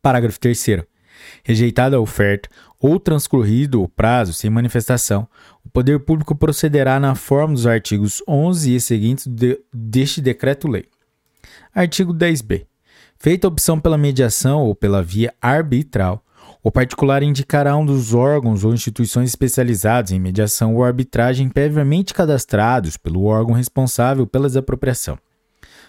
Parágrafo 0.00 0.38
3. 0.38 0.84
Rejeitada 1.44 1.96
a 1.96 2.00
oferta 2.00 2.48
ou 2.80 2.98
transcorrido 3.00 3.82
o 3.82 3.88
prazo 3.88 4.32
sem 4.32 4.50
manifestação, 4.50 5.28
poder 5.78 6.00
público 6.00 6.34
procederá 6.34 6.98
na 6.98 7.14
forma 7.14 7.54
dos 7.54 7.64
artigos 7.64 8.20
11 8.26 8.74
e 8.74 8.80
seguintes 8.80 9.28
de, 9.28 9.60
deste 9.72 10.20
decreto-lei. 10.20 10.86
Artigo 11.72 12.12
10b. 12.12 12.66
Feita 13.16 13.46
opção 13.46 13.78
pela 13.78 13.96
mediação 13.96 14.64
ou 14.64 14.74
pela 14.74 15.04
via 15.04 15.32
arbitral, 15.40 16.20
o 16.64 16.72
particular 16.72 17.22
indicará 17.22 17.76
um 17.76 17.86
dos 17.86 18.12
órgãos 18.12 18.64
ou 18.64 18.74
instituições 18.74 19.28
especializados 19.28 20.10
em 20.10 20.18
mediação 20.18 20.74
ou 20.74 20.82
arbitragem 20.82 21.48
previamente 21.48 22.12
cadastrados 22.12 22.96
pelo 22.96 23.22
órgão 23.22 23.54
responsável 23.54 24.26
pela 24.26 24.48
desapropriação. 24.48 25.16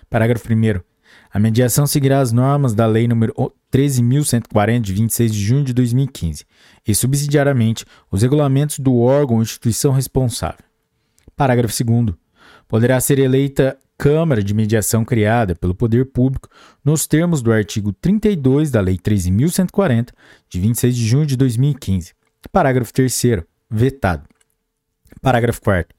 Parágrafo 0.08 0.48
1. 0.54 0.89
A 1.32 1.40
mediação 1.40 1.86
seguirá 1.86 2.20
as 2.20 2.32
normas 2.32 2.74
da 2.74 2.88
Lei 2.88 3.08
nº 3.08 3.52
13.140, 3.72 4.80
de 4.80 4.94
26 4.94 5.32
de 5.32 5.40
junho 5.40 5.64
de 5.64 5.74
2015, 5.74 6.44
e 6.88 6.96
subsidiariamente 6.96 7.86
os 8.12 8.24
regulamentos 8.24 8.80
do 8.80 8.98
órgão 8.98 9.36
ou 9.38 9.42
instituição 9.44 9.92
responsável. 9.92 10.66
Parágrafo 11.36 11.84
2. 11.84 12.16
Poderá 12.68 13.00
ser 13.00 13.20
eleita 13.20 13.78
Câmara 13.98 14.42
de 14.42 14.54
Mediação 14.54 15.04
criada 15.04 15.56
pelo 15.56 15.76
Poder 15.76 16.06
Público 16.06 16.50
nos 16.84 17.06
termos 17.06 17.42
do 17.42 17.52
artigo 17.52 17.92
32 17.94 18.72
da 18.72 18.82
Lei 18.82 18.98
13.140, 18.98 20.10
de 20.50 20.60
26 20.60 20.96
de 20.96 21.06
junho 21.06 21.26
de 21.26 21.36
2015. 21.36 22.14
Parágrafo 22.52 22.94
3. 22.94 23.44
Vetado. 23.70 24.24
Parágrafo 25.22 25.62
4. 25.62 25.99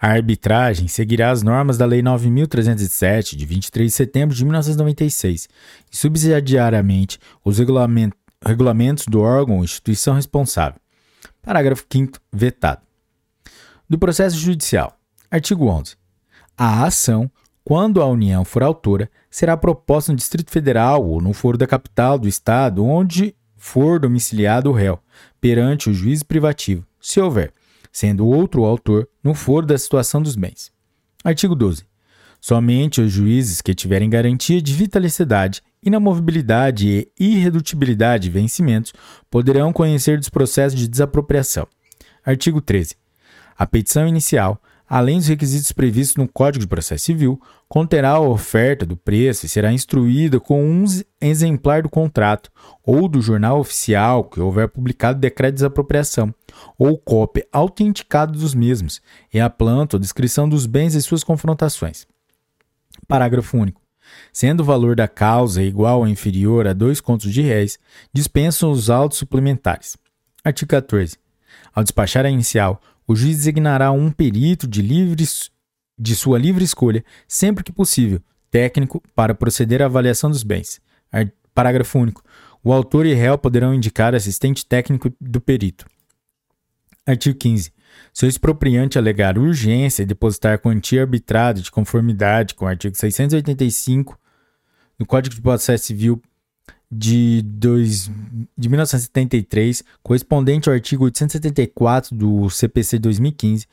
A 0.00 0.08
arbitragem 0.12 0.86
seguirá 0.86 1.30
as 1.30 1.42
normas 1.42 1.76
da 1.76 1.84
Lei 1.84 2.00
9.307, 2.00 3.34
de 3.34 3.44
23 3.44 3.90
de 3.90 3.96
setembro 3.96 4.34
de 4.34 4.44
1996, 4.44 5.48
e 5.90 5.96
subsidiariamente 5.96 7.18
os 7.44 7.58
regulamentos 7.58 9.06
do 9.06 9.20
órgão 9.20 9.56
ou 9.56 9.64
instituição 9.64 10.14
responsável. 10.14 10.80
Parágrafo 11.42 11.84
5. 11.90 12.18
Vetado. 12.32 12.82
Do 13.88 13.98
processo 13.98 14.36
judicial. 14.36 14.96
Artigo 15.30 15.66
11. 15.66 15.96
A 16.56 16.84
ação, 16.84 17.30
quando 17.64 18.00
a 18.00 18.06
União 18.06 18.44
for 18.44 18.62
autora, 18.62 19.10
será 19.30 19.56
proposta 19.56 20.12
no 20.12 20.18
Distrito 20.18 20.50
Federal 20.50 21.04
ou 21.04 21.20
no 21.20 21.32
foro 21.32 21.58
da 21.58 21.66
capital 21.66 22.18
do 22.18 22.28
Estado 22.28 22.84
onde 22.84 23.34
for 23.56 23.98
domiciliado 23.98 24.70
o 24.70 24.72
réu, 24.72 25.00
perante 25.40 25.90
o 25.90 25.94
juiz 25.94 26.22
privativo, 26.22 26.86
se 27.00 27.20
houver, 27.20 27.52
sendo 27.98 28.28
outro 28.28 28.62
o 28.62 28.64
autor, 28.64 29.08
no 29.24 29.34
foro 29.34 29.66
da 29.66 29.76
situação 29.76 30.22
dos 30.22 30.36
bens. 30.36 30.70
Artigo 31.24 31.56
12. 31.56 31.84
Somente 32.40 33.00
os 33.00 33.10
juízes 33.10 33.60
que 33.60 33.74
tiverem 33.74 34.08
garantia 34.08 34.62
de 34.62 34.72
vitaliciedade, 34.72 35.60
inamovibilidade 35.82 37.08
e 37.18 37.36
irredutibilidade 37.36 38.22
de 38.22 38.30
vencimentos 38.30 38.92
poderão 39.28 39.72
conhecer 39.72 40.16
dos 40.16 40.28
processos 40.28 40.78
de 40.78 40.86
desapropriação. 40.86 41.66
Artigo 42.24 42.60
13. 42.60 42.94
A 43.56 43.66
petição 43.66 44.06
inicial 44.06 44.62
além 44.88 45.18
dos 45.18 45.28
requisitos 45.28 45.70
previstos 45.72 46.16
no 46.16 46.26
Código 46.26 46.62
de 46.62 46.68
Processo 46.68 47.04
Civil, 47.04 47.40
conterá 47.68 48.12
a 48.12 48.20
oferta 48.20 48.86
do 48.86 48.96
preço 48.96 49.44
e 49.44 49.48
será 49.48 49.72
instruída 49.72 50.40
com 50.40 50.64
um 50.64 50.84
exemplar 51.20 51.82
do 51.82 51.88
contrato 51.88 52.50
ou 52.82 53.08
do 53.08 53.20
jornal 53.20 53.60
oficial 53.60 54.24
que 54.24 54.40
houver 54.40 54.68
publicado 54.68 55.20
decreto 55.20 55.52
de 55.52 55.56
desapropriação, 55.56 56.34
ou 56.78 56.96
cópia 56.96 57.46
autenticada 57.52 58.32
dos 58.32 58.54
mesmos, 58.54 59.02
e 59.32 59.38
a 59.38 59.50
planta 59.50 59.96
ou 59.96 60.00
descrição 60.00 60.48
dos 60.48 60.64
bens 60.64 60.94
e 60.94 61.02
suas 61.02 61.22
confrontações. 61.22 62.06
Parágrafo 63.06 63.56
único. 63.56 63.80
Sendo 64.32 64.60
o 64.60 64.64
valor 64.64 64.96
da 64.96 65.06
causa 65.06 65.62
igual 65.62 66.00
ou 66.00 66.08
inferior 66.08 66.66
a 66.66 66.72
dois 66.72 67.00
contos 67.00 67.30
de 67.30 67.42
réis, 67.42 67.78
dispensam 68.12 68.70
os 68.70 68.88
autos 68.88 69.18
suplementares. 69.18 69.96
Artigo 70.42 70.70
14. 70.70 71.18
Ao 71.74 71.82
despachar 71.82 72.24
a 72.24 72.30
inicial, 72.30 72.80
o 73.08 73.16
juiz 73.16 73.38
designará 73.38 73.90
um 73.90 74.12
perito 74.12 74.68
de, 74.68 74.82
livres, 74.82 75.50
de 75.98 76.14
sua 76.14 76.38
livre 76.38 76.62
escolha, 76.62 77.02
sempre 77.26 77.64
que 77.64 77.72
possível, 77.72 78.20
técnico, 78.50 79.02
para 79.14 79.34
proceder 79.34 79.80
à 79.80 79.86
avaliação 79.86 80.30
dos 80.30 80.42
bens. 80.42 80.78
Parágrafo 81.54 81.98
único. 81.98 82.22
O 82.62 82.70
autor 82.70 83.06
e 83.06 83.14
réu 83.14 83.38
poderão 83.38 83.74
indicar 83.74 84.14
assistente 84.14 84.66
técnico 84.66 85.10
do 85.18 85.40
perito. 85.40 85.86
Artigo 87.06 87.38
15. 87.38 87.72
Se 88.12 88.26
o 88.26 88.28
expropriante 88.28 88.98
alegar 88.98 89.38
urgência 89.38 90.02
e 90.02 90.06
depositar 90.06 90.58
quantia 90.58 91.00
arbitrada 91.00 91.62
de 91.62 91.70
conformidade 91.70 92.54
com 92.54 92.66
o 92.66 92.68
artigo 92.68 92.94
685 92.94 94.18
do 94.98 95.06
Código 95.06 95.34
de 95.34 95.40
Processo 95.40 95.86
Civil 95.86 96.20
de, 96.90 97.42
dois, 97.42 98.10
de 98.56 98.68
1973, 98.68 99.84
correspondente 100.02 100.68
ao 100.68 100.74
artigo 100.74 101.04
874 101.04 102.16
do 102.16 102.48
CPC 102.48 102.98
2015, 102.98 103.66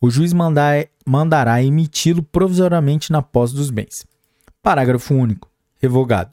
o 0.00 0.10
juiz 0.10 0.32
mandar, 0.32 0.86
mandará 1.04 1.62
emiti-lo 1.62 2.22
provisoriamente 2.22 3.12
na 3.12 3.20
posse 3.20 3.54
dos 3.54 3.70
bens. 3.70 4.06
Parágrafo 4.62 5.14
único. 5.14 5.50
Revogado. 5.80 6.30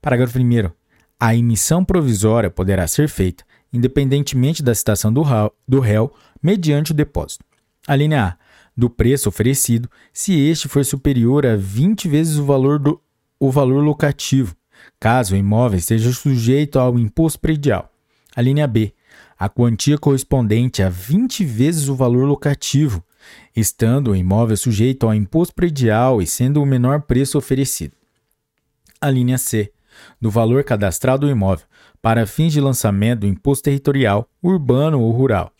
Parágrafo 0.00 0.38
1. 0.38 0.70
A 1.18 1.34
emissão 1.34 1.84
provisória 1.84 2.50
poderá 2.50 2.86
ser 2.86 3.08
feita, 3.08 3.44
independentemente 3.72 4.62
da 4.62 4.74
citação 4.74 5.12
do, 5.12 5.22
do 5.66 5.80
réu, 5.80 6.12
mediante 6.42 6.92
o 6.92 6.94
depósito. 6.94 7.44
A 7.86 7.94
linha 7.94 8.24
A. 8.24 8.36
Do 8.76 8.90
preço 8.90 9.28
oferecido, 9.28 9.88
se 10.12 10.38
este 10.38 10.68
for 10.68 10.84
superior 10.84 11.46
a 11.46 11.56
20 11.56 12.08
vezes 12.08 12.36
o 12.36 12.44
valor, 12.44 12.78
do, 12.78 13.00
o 13.40 13.50
valor 13.50 13.82
locativo, 13.82 14.54
caso 14.98 15.34
o 15.34 15.38
imóvel 15.38 15.78
esteja 15.78 16.12
sujeito 16.12 16.78
ao 16.78 16.98
imposto 16.98 17.40
predial. 17.40 17.90
A 18.34 18.42
linha 18.42 18.66
B. 18.66 18.92
A 19.38 19.48
quantia 19.48 19.98
correspondente 19.98 20.82
a 20.82 20.88
20 20.88 21.44
vezes 21.44 21.88
o 21.88 21.94
valor 21.94 22.26
locativo, 22.26 23.04
estando 23.54 24.10
o 24.10 24.16
imóvel 24.16 24.56
sujeito 24.56 25.06
ao 25.06 25.14
imposto 25.14 25.54
predial 25.54 26.22
e 26.22 26.26
sendo 26.26 26.62
o 26.62 26.66
menor 26.66 27.02
preço 27.02 27.36
oferecido. 27.36 27.92
A 29.00 29.10
linha 29.10 29.38
C. 29.38 29.72
Do 30.20 30.30
valor 30.30 30.62
cadastral 30.64 31.18
do 31.18 31.28
imóvel, 31.28 31.66
para 32.02 32.26
fins 32.26 32.52
de 32.52 32.60
lançamento 32.60 33.20
do 33.20 33.26
imposto 33.26 33.64
territorial, 33.64 34.28
urbano 34.42 35.00
ou 35.00 35.10
rural, 35.10 35.50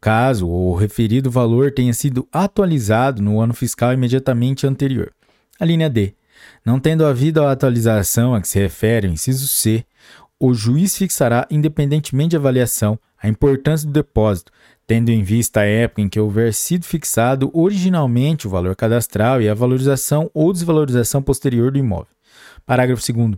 caso 0.00 0.48
o 0.48 0.74
referido 0.74 1.30
valor 1.30 1.70
tenha 1.72 1.92
sido 1.92 2.26
atualizado 2.32 3.22
no 3.22 3.40
ano 3.40 3.54
fiscal 3.54 3.92
imediatamente 3.92 4.66
anterior. 4.66 5.12
A 5.60 5.64
linha 5.64 5.88
D. 5.88 6.14
Não 6.64 6.78
tendo 6.78 7.04
havido 7.04 7.42
a 7.42 7.50
atualização 7.50 8.34
a 8.34 8.40
que 8.40 8.48
se 8.48 8.58
refere 8.58 9.08
o 9.08 9.10
inciso 9.10 9.48
C, 9.48 9.84
o 10.38 10.54
juiz 10.54 10.96
fixará, 10.96 11.46
independentemente 11.50 12.30
de 12.30 12.36
avaliação, 12.36 12.98
a 13.20 13.28
importância 13.28 13.86
do 13.86 13.92
depósito, 13.92 14.52
tendo 14.86 15.10
em 15.10 15.22
vista 15.22 15.60
a 15.60 15.64
época 15.64 16.02
em 16.02 16.08
que 16.08 16.18
houver 16.18 16.52
sido 16.52 16.84
fixado 16.84 17.50
originalmente 17.54 18.46
o 18.46 18.50
valor 18.50 18.74
cadastral 18.74 19.40
e 19.40 19.48
a 19.48 19.54
valorização 19.54 20.30
ou 20.34 20.52
desvalorização 20.52 21.22
posterior 21.22 21.70
do 21.70 21.78
imóvel. 21.78 22.14
Parágrafo 22.66 23.02
2. 23.12 23.36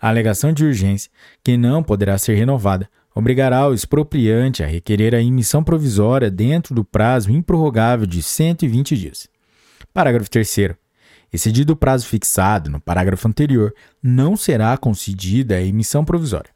A 0.00 0.08
alegação 0.08 0.52
de 0.52 0.64
urgência, 0.64 1.10
que 1.42 1.56
não 1.56 1.82
poderá 1.82 2.16
ser 2.18 2.34
renovada, 2.34 2.88
obrigará 3.14 3.66
o 3.66 3.74
expropriante 3.74 4.62
a 4.62 4.66
requerer 4.66 5.14
a 5.14 5.20
emissão 5.20 5.64
provisória 5.64 6.30
dentro 6.30 6.74
do 6.74 6.84
prazo 6.84 7.30
improrrogável 7.30 8.06
de 8.06 8.22
120 8.22 8.96
dias. 8.96 9.28
Parágrafo 9.92 10.30
3. 10.30 10.76
Excedido 11.32 11.72
o 11.72 11.76
prazo 11.76 12.06
fixado 12.06 12.70
no 12.70 12.80
parágrafo 12.80 13.28
anterior, 13.28 13.74
não 14.02 14.36
será 14.36 14.76
concedida 14.76 15.56
a 15.56 15.62
emissão 15.62 16.04
provisória. 16.04 16.50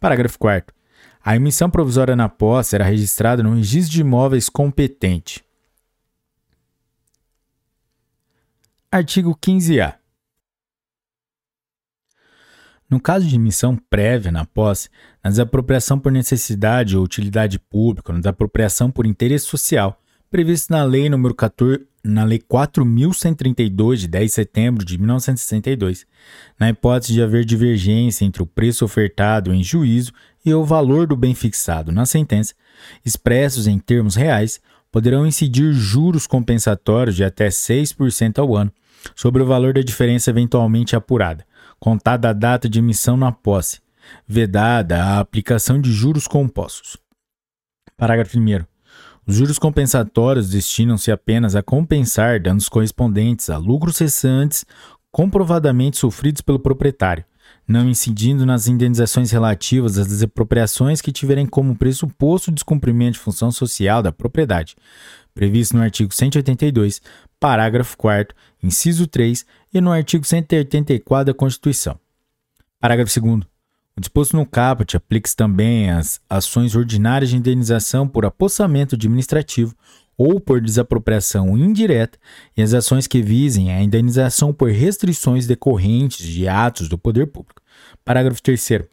Parágrafo 0.00 0.38
4. 0.38 0.74
A 1.24 1.36
emissão 1.36 1.70
provisória 1.70 2.16
na 2.16 2.28
posse 2.28 2.70
será 2.70 2.84
registrada 2.84 3.42
no 3.42 3.54
registro 3.54 3.92
de 3.92 4.00
imóveis 4.00 4.48
competente. 4.48 5.44
Artigo 8.90 9.36
15-A. 9.36 9.98
No 12.88 12.98
caso 12.98 13.26
de 13.26 13.36
emissão 13.36 13.76
prévia 13.90 14.32
na 14.32 14.46
posse, 14.46 14.88
na 15.22 15.28
desapropriação 15.28 15.98
por 15.98 16.10
necessidade 16.10 16.96
ou 16.96 17.04
utilidade 17.04 17.58
pública, 17.58 18.12
na 18.12 18.20
desapropriação 18.20 18.90
por 18.90 19.04
interesse 19.04 19.44
social, 19.44 20.00
previsto 20.30 20.72
na 20.72 20.82
Lei 20.84 21.06
nº 21.08 21.34
14, 21.34 21.86
na 22.08 22.24
Lei 22.24 22.38
4.132, 22.38 23.96
de 23.96 24.08
10 24.08 24.24
de 24.24 24.34
setembro 24.34 24.84
de 24.84 24.96
1962, 24.96 26.06
na 26.58 26.70
hipótese 26.70 27.12
de 27.12 27.22
haver 27.22 27.44
divergência 27.44 28.24
entre 28.24 28.42
o 28.42 28.46
preço 28.46 28.84
ofertado 28.84 29.52
em 29.52 29.62
juízo 29.62 30.12
e 30.44 30.52
o 30.54 30.64
valor 30.64 31.06
do 31.06 31.16
bem 31.16 31.34
fixado 31.34 31.92
na 31.92 32.06
sentença, 32.06 32.54
expressos 33.04 33.66
em 33.66 33.78
termos 33.78 34.16
reais, 34.16 34.60
poderão 34.90 35.26
incidir 35.26 35.72
juros 35.72 36.26
compensatórios 36.26 37.14
de 37.14 37.24
até 37.24 37.48
6% 37.48 38.38
ao 38.38 38.56
ano 38.56 38.72
sobre 39.14 39.42
o 39.42 39.46
valor 39.46 39.74
da 39.74 39.82
diferença 39.82 40.30
eventualmente 40.30 40.96
apurada, 40.96 41.46
contada 41.78 42.30
a 42.30 42.32
data 42.32 42.68
de 42.68 42.78
emissão 42.78 43.16
na 43.16 43.30
posse, 43.30 43.80
vedada 44.26 45.02
a 45.02 45.20
aplicação 45.20 45.78
de 45.78 45.92
juros 45.92 46.26
compostos. 46.26 46.96
Parágrafo 47.96 48.38
1. 48.38 48.77
Os 49.28 49.36
juros 49.36 49.58
compensatórios 49.58 50.48
destinam-se 50.48 51.12
apenas 51.12 51.54
a 51.54 51.62
compensar 51.62 52.40
danos 52.40 52.66
correspondentes 52.66 53.50
a 53.50 53.58
lucros 53.58 53.96
cessantes 53.96 54.64
comprovadamente 55.12 55.98
sofridos 55.98 56.40
pelo 56.40 56.58
proprietário, 56.58 57.26
não 57.68 57.86
incidindo 57.86 58.46
nas 58.46 58.68
indenizações 58.68 59.30
relativas 59.30 59.98
às 59.98 60.06
desapropriações 60.06 61.02
que 61.02 61.12
tiverem 61.12 61.44
como 61.44 61.76
pressuposto 61.76 62.50
o 62.50 62.54
descumprimento 62.54 63.12
de 63.12 63.18
função 63.18 63.52
social 63.52 64.02
da 64.02 64.10
propriedade, 64.10 64.74
previsto 65.34 65.76
no 65.76 65.82
artigo 65.82 66.10
182, 66.14 67.02
parágrafo 67.38 67.98
4, 67.98 68.34
inciso 68.62 69.06
3 69.06 69.44
e 69.74 69.80
no 69.82 69.92
artigo 69.92 70.24
184 70.24 71.26
da 71.26 71.38
Constituição. 71.38 72.00
Parágrafo 72.80 73.20
2. 73.20 73.57
O 73.98 74.00
disposto 74.00 74.36
no 74.36 74.46
caput 74.46 74.96
aplica-se 74.96 75.34
também 75.34 75.90
às 75.90 76.20
ações 76.30 76.76
ordinárias 76.76 77.30
de 77.30 77.36
indenização 77.36 78.06
por 78.06 78.24
apossamento 78.24 78.94
administrativo 78.94 79.74
ou 80.16 80.38
por 80.38 80.60
desapropriação 80.60 81.58
indireta 81.58 82.16
e 82.56 82.62
as 82.62 82.72
ações 82.74 83.08
que 83.08 83.20
visem 83.20 83.72
a 83.72 83.82
indenização 83.82 84.52
por 84.52 84.70
restrições 84.70 85.48
decorrentes 85.48 86.24
de 86.24 86.46
atos 86.46 86.88
do 86.88 86.96
poder 86.96 87.26
público. 87.26 87.60
Parágrafo 88.04 88.40
3 88.40 88.84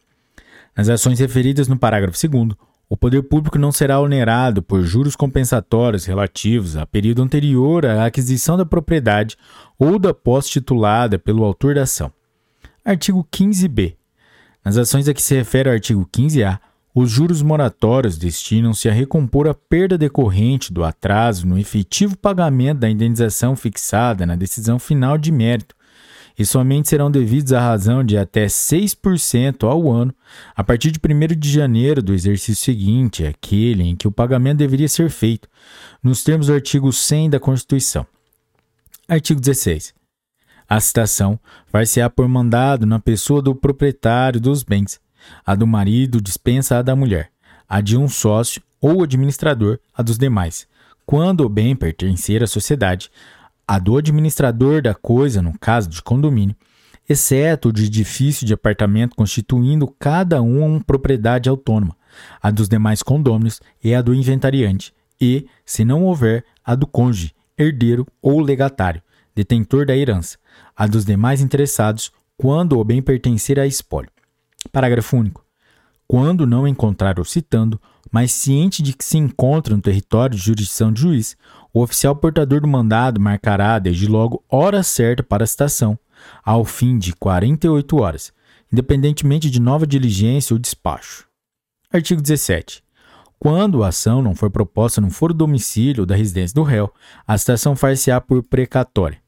Nas 0.75 0.89
ações 0.89 1.19
referidas 1.19 1.67
no 1.67 1.77
parágrafo 1.77 2.17
2 2.27 2.55
o 2.89 2.97
poder 2.97 3.21
público 3.21 3.59
não 3.59 3.71
será 3.71 3.99
onerado 3.99 4.63
por 4.63 4.81
juros 4.81 5.15
compensatórios 5.15 6.05
relativos 6.05 6.75
a 6.75 6.83
período 6.83 7.21
anterior 7.21 7.85
à 7.85 8.07
aquisição 8.07 8.57
da 8.57 8.65
propriedade 8.65 9.37
ou 9.77 9.99
da 9.99 10.15
posse 10.15 10.49
titulada 10.49 11.19
pelo 11.19 11.43
autor 11.43 11.75
da 11.75 11.83
ação. 11.83 12.11
Artigo 12.83 13.23
15b. 13.31 13.97
Nas 14.65 14.77
ações 14.77 15.07
a 15.07 15.13
que 15.13 15.21
se 15.21 15.35
refere 15.35 15.69
o 15.69 15.71
artigo 15.71 16.09
15a, 16.11 16.57
os 16.95 17.11
juros 17.11 17.43
moratórios 17.43 18.17
destinam-se 18.17 18.89
a 18.89 18.91
recompor 18.91 19.47
a 19.47 19.53
perda 19.53 19.95
decorrente 19.95 20.73
do 20.73 20.83
atraso 20.83 21.45
no 21.45 21.59
efetivo 21.59 22.17
pagamento 22.17 22.79
da 22.79 22.89
indenização 22.89 23.55
fixada 23.55 24.25
na 24.25 24.35
decisão 24.35 24.79
final 24.79 25.19
de 25.19 25.31
mérito, 25.31 25.75
e 26.37 26.45
somente 26.45 26.89
serão 26.89 27.11
devidos 27.11 27.53
à 27.53 27.59
razão 27.61 28.03
de 28.03 28.17
até 28.17 28.47
6% 28.47 29.69
ao 29.69 29.91
ano, 29.91 30.13
a 30.55 30.63
partir 30.63 30.89
de 30.89 30.99
1 30.99 31.39
de 31.39 31.51
janeiro 31.51 32.01
do 32.01 32.13
exercício 32.13 32.65
seguinte, 32.65 33.23
aquele 33.23 33.83
em 33.83 33.95
que 33.95 34.07
o 34.07 34.11
pagamento 34.11 34.57
deveria 34.57 34.87
ser 34.87 35.11
feito, 35.11 35.47
nos 36.01 36.23
termos 36.23 36.47
do 36.47 36.53
artigo 36.53 36.91
100 36.91 37.29
da 37.29 37.39
Constituição. 37.39 38.05
Artigo 39.07 39.39
16. 39.39 39.93
A 40.67 40.79
citação 40.79 41.39
far-se-á 41.67 42.09
por 42.09 42.27
mandado 42.27 42.85
na 42.85 42.99
pessoa 42.99 43.41
do 43.41 43.53
proprietário 43.53 44.41
dos 44.41 44.63
bens, 44.63 44.99
a 45.45 45.53
do 45.53 45.67
marido 45.67 46.19
dispensa 46.19 46.77
a 46.77 46.81
da 46.81 46.95
mulher, 46.95 47.29
a 47.69 47.81
de 47.81 47.95
um 47.95 48.07
sócio 48.07 48.61
ou 48.81 49.03
administrador 49.03 49.79
a 49.93 50.01
dos 50.01 50.17
demais. 50.17 50.67
Quando 51.05 51.41
o 51.41 51.49
bem 51.49 51.75
pertencer 51.75 52.41
à 52.41 52.47
sociedade, 52.47 53.11
a 53.67 53.77
do 53.77 53.95
administrador 53.95 54.81
da 54.81 54.95
coisa, 54.95 55.41
no 55.41 55.57
caso 55.57 55.87
de 55.87 56.01
condomínio, 56.01 56.55
exceto 57.07 57.69
o 57.69 57.73
de 57.73 57.85
edifício 57.85 58.45
de 58.45 58.53
apartamento 58.53 59.15
constituindo 59.15 59.87
cada 59.99 60.41
um 60.41 60.65
uma 60.65 60.83
propriedade 60.83 61.47
autônoma, 61.47 61.95
a 62.41 62.49
dos 62.49 62.67
demais 62.67 63.03
condôminos 63.03 63.61
e 63.83 63.93
a 63.93 64.01
do 64.01 64.15
inventariante, 64.15 64.91
e, 65.21 65.47
se 65.63 65.85
não 65.85 66.03
houver, 66.03 66.43
a 66.63 66.73
do 66.73 66.87
cônjuge, 66.87 67.35
herdeiro 67.57 68.07
ou 68.19 68.41
legatário, 68.41 69.01
detentor 69.35 69.85
da 69.85 69.95
herança, 69.95 70.37
a 70.75 70.87
dos 70.87 71.05
demais 71.05 71.41
interessados, 71.41 72.11
quando 72.37 72.77
o 72.77 72.83
bem 72.83 73.01
pertencer 73.01 73.59
a 73.59 73.65
espólio. 73.65 74.09
Parágrafo 74.71 75.17
único. 75.17 75.45
Quando 76.07 76.45
não 76.45 76.67
encontrar 76.67 77.19
o 77.19 77.25
citando, 77.25 77.79
mas 78.11 78.31
ciente 78.31 78.83
de 78.83 78.93
que 78.93 79.03
se 79.03 79.17
encontra 79.17 79.75
no 79.75 79.81
território 79.81 80.35
de 80.35 80.43
jurisdição 80.43 80.91
de 80.91 81.01
juiz, 81.01 81.37
o 81.73 81.81
oficial 81.81 82.15
portador 82.15 82.61
do 82.61 82.67
mandado 82.67 83.19
marcará 83.19 83.79
desde 83.79 84.07
logo 84.07 84.43
hora 84.49 84.83
certa 84.83 85.23
para 85.23 85.43
a 85.43 85.47
citação, 85.47 85.97
ao 86.43 86.63
fim 86.63 86.97
de 86.97 87.13
48 87.13 87.97
horas, 87.97 88.33
independentemente 88.71 89.49
de 89.49 89.59
nova 89.59 89.87
diligência 89.87 90.53
ou 90.53 90.59
despacho. 90.59 91.27
Artigo 91.91 92.21
17. 92.21 92.83
Quando 93.39 93.83
a 93.83 93.89
ação 93.89 94.21
não 94.21 94.33
for 94.33 94.49
proposta 94.49 94.99
no 94.99 95.09
foro 95.09 95.33
domicílio 95.33 96.05
da 96.05 96.15
residência 96.15 96.55
do 96.55 96.63
réu, 96.63 96.91
a 97.27 97.37
citação 97.37 97.75
far-se-á 97.75 98.19
por 98.19 98.43
precatória. 98.43 99.19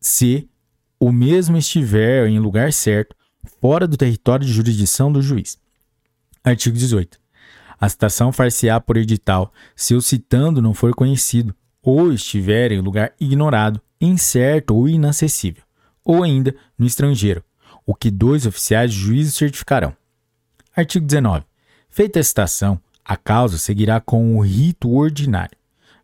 Se 0.00 0.49
o 1.00 1.10
mesmo 1.10 1.56
estiver 1.56 2.28
em 2.28 2.38
lugar 2.38 2.74
certo, 2.74 3.16
fora 3.58 3.88
do 3.88 3.96
território 3.96 4.46
de 4.46 4.52
jurisdição 4.52 5.10
do 5.10 5.22
juiz. 5.22 5.58
Artigo 6.44 6.76
18. 6.76 7.18
A 7.80 7.88
citação 7.88 8.30
far-se-á 8.30 8.78
por 8.78 8.98
edital 8.98 9.50
se 9.74 9.94
o 9.94 10.02
citando 10.02 10.60
não 10.60 10.74
for 10.74 10.94
conhecido, 10.94 11.54
ou 11.82 12.12
estiver 12.12 12.70
em 12.72 12.80
lugar 12.80 13.14
ignorado, 13.18 13.80
incerto 13.98 14.76
ou 14.76 14.86
inacessível, 14.86 15.62
ou 16.04 16.22
ainda 16.22 16.54
no 16.78 16.84
estrangeiro, 16.86 17.42
o 17.86 17.94
que 17.94 18.10
dois 18.10 18.44
oficiais 18.44 18.92
de 18.92 18.98
juízo 18.98 19.32
certificarão. 19.32 19.96
Artigo 20.76 21.06
19. 21.06 21.46
Feita 21.88 22.20
a 22.20 22.22
citação, 22.22 22.78
a 23.02 23.16
causa 23.16 23.56
seguirá 23.56 24.00
com 24.00 24.36
o 24.36 24.40
rito 24.40 24.92
ordinário. 24.92 25.56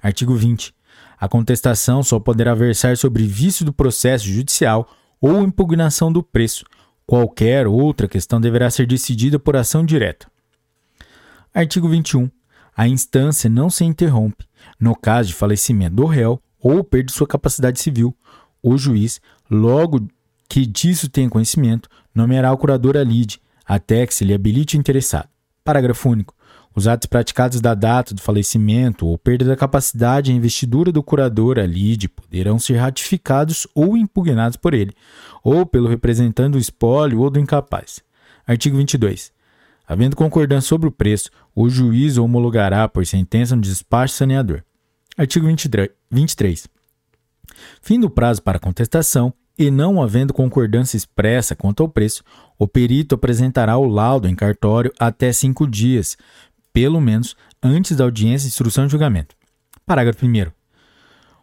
Artigo 0.02 0.34
20. 0.34 0.74
A 1.18 1.28
contestação 1.28 2.02
só 2.02 2.20
poderá 2.20 2.54
versar 2.54 2.96
sobre 2.96 3.26
vício 3.26 3.64
do 3.64 3.72
processo 3.72 4.26
judicial 4.26 4.88
ou 5.20 5.42
impugnação 5.42 6.12
do 6.12 6.22
preço. 6.22 6.64
Qualquer 7.06 7.66
outra 7.66 8.08
questão 8.08 8.40
deverá 8.40 8.70
ser 8.70 8.86
decidida 8.86 9.38
por 9.38 9.56
ação 9.56 9.84
direta. 9.84 10.26
Artigo 11.54 11.88
21. 11.88 12.30
A 12.76 12.86
instância 12.86 13.48
não 13.48 13.70
se 13.70 13.84
interrompe 13.84 14.44
no 14.78 14.94
caso 14.94 15.28
de 15.28 15.34
falecimento 15.34 15.96
do 15.96 16.04
réu 16.04 16.40
ou 16.60 16.84
perda 16.84 17.06
de 17.06 17.12
sua 17.12 17.26
capacidade 17.26 17.80
civil. 17.80 18.14
O 18.62 18.76
juiz, 18.76 19.20
logo 19.50 20.06
que 20.48 20.66
disso 20.66 21.08
tenha 21.08 21.30
conhecimento, 21.30 21.88
nomeará 22.14 22.52
o 22.52 22.58
curador 22.58 22.96
a 22.96 23.02
lide, 23.02 23.40
até 23.64 24.06
que 24.06 24.14
se 24.14 24.24
lhe 24.24 24.34
habilite 24.34 24.76
o 24.76 24.80
interessado. 24.80 25.28
Parágrafo 25.64 26.10
único. 26.10 26.35
Os 26.76 26.86
atos 26.86 27.06
praticados 27.06 27.58
da 27.58 27.72
data 27.72 28.14
do 28.14 28.20
falecimento 28.20 29.06
ou 29.06 29.16
perda 29.16 29.46
da 29.46 29.56
capacidade 29.56 30.30
em 30.30 30.36
investidura 30.36 30.92
do 30.92 31.02
curador 31.02 31.58
a 31.58 31.64
lide 31.64 32.06
poderão 32.06 32.58
ser 32.58 32.76
ratificados 32.76 33.66
ou 33.74 33.96
impugnados 33.96 34.58
por 34.58 34.74
ele, 34.74 34.92
ou 35.42 35.64
pelo 35.64 35.88
representante 35.88 36.52
do 36.52 36.58
espólio 36.58 37.20
ou 37.20 37.30
do 37.30 37.40
incapaz. 37.40 38.02
Artigo 38.46 38.76
22. 38.76 39.32
Havendo 39.88 40.16
concordância 40.16 40.68
sobre 40.68 40.86
o 40.86 40.92
preço, 40.92 41.30
o 41.54 41.66
juiz 41.70 42.18
homologará 42.18 42.86
por 42.86 43.06
sentença 43.06 43.56
no 43.56 43.62
despacho 43.62 44.12
saneador. 44.12 44.62
Artigo 45.16 45.46
23. 46.10 46.68
Fim 47.80 47.98
do 47.98 48.10
prazo 48.10 48.42
para 48.42 48.58
contestação 48.58 49.32
e 49.58 49.70
não 49.70 50.02
havendo 50.02 50.34
concordância 50.34 50.98
expressa 50.98 51.56
quanto 51.56 51.82
ao 51.82 51.88
preço, 51.88 52.22
o 52.58 52.68
perito 52.68 53.14
apresentará 53.14 53.78
o 53.78 53.86
laudo 53.86 54.28
em 54.28 54.34
cartório 54.34 54.92
até 54.98 55.32
cinco 55.32 55.66
dias, 55.66 56.18
pelo 56.76 57.00
menos 57.00 57.34
antes 57.62 57.96
da 57.96 58.04
audiência 58.04 58.46
instrução 58.46 58.84
de 58.84 58.92
julgamento. 58.92 59.34
Parágrafo 59.86 60.26
1. 60.26 60.52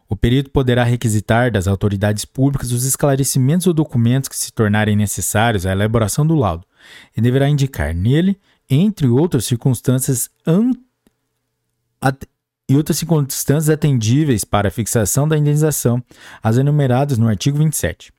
O 0.08 0.16
perito 0.16 0.52
poderá 0.52 0.84
requisitar 0.84 1.52
das 1.52 1.68
autoridades 1.68 2.24
públicas 2.24 2.72
os 2.72 2.86
esclarecimentos 2.86 3.66
ou 3.66 3.74
documentos 3.74 4.30
que 4.30 4.38
se 4.38 4.54
tornarem 4.54 4.96
necessários 4.96 5.66
à 5.66 5.72
elaboração 5.72 6.24
do 6.24 6.36
laudo, 6.36 6.68
e 7.18 7.20
deverá 7.20 7.50
indicar 7.50 7.96
nele, 7.96 8.40
entre 8.70 9.08
outras 9.08 9.46
circunstâncias, 9.46 10.30
e 12.70 12.76
outras 12.78 13.00
circunstâncias 13.00 13.72
atendíveis 13.72 14.46
para 14.46 14.68
a 14.68 14.72
fixação 14.72 15.28
da 15.28 15.36
indenização, 15.36 16.04
as 16.44 16.58
enumeradas 16.58 17.18
no 17.18 17.28
artigo 17.28 17.58
27. 17.58 18.14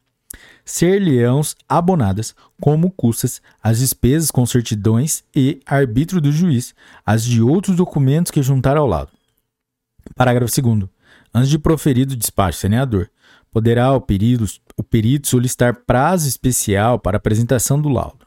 Ser-lhe-ão 0.65 1.41
abonadas, 1.69 2.35
como 2.61 2.91
custas, 2.91 3.43
as 3.63 3.79
despesas 3.79 4.31
com 4.31 4.47
certidões 4.47 5.23
e 5.35 5.61
arbítrio 5.67 6.21
do 6.21 6.33
juiz, 6.33 6.75
as 7.05 7.25
de 7.25 7.43
outros 7.43 7.77
documentos 7.77 8.31
que 8.31 8.43
juntar 8.43 8.77
ao 8.77 8.87
lado. 8.87 9.11
Parágrafo 10.15 10.61
2. 10.61 10.89
Antes 11.35 11.51
de 11.51 11.59
proferido 11.59 12.15
o 12.15 12.17
despacho 12.17 12.59
senador, 12.59 13.11
poderá 13.51 13.93
o 13.93 14.01
perito, 14.01 14.45
o 14.77 14.83
perito 14.83 15.29
solicitar 15.29 15.75
prazo 15.87 16.29
especial 16.29 16.99
para 16.99 17.17
apresentação 17.17 17.81
do 17.81 17.89
laudo. 17.89 18.27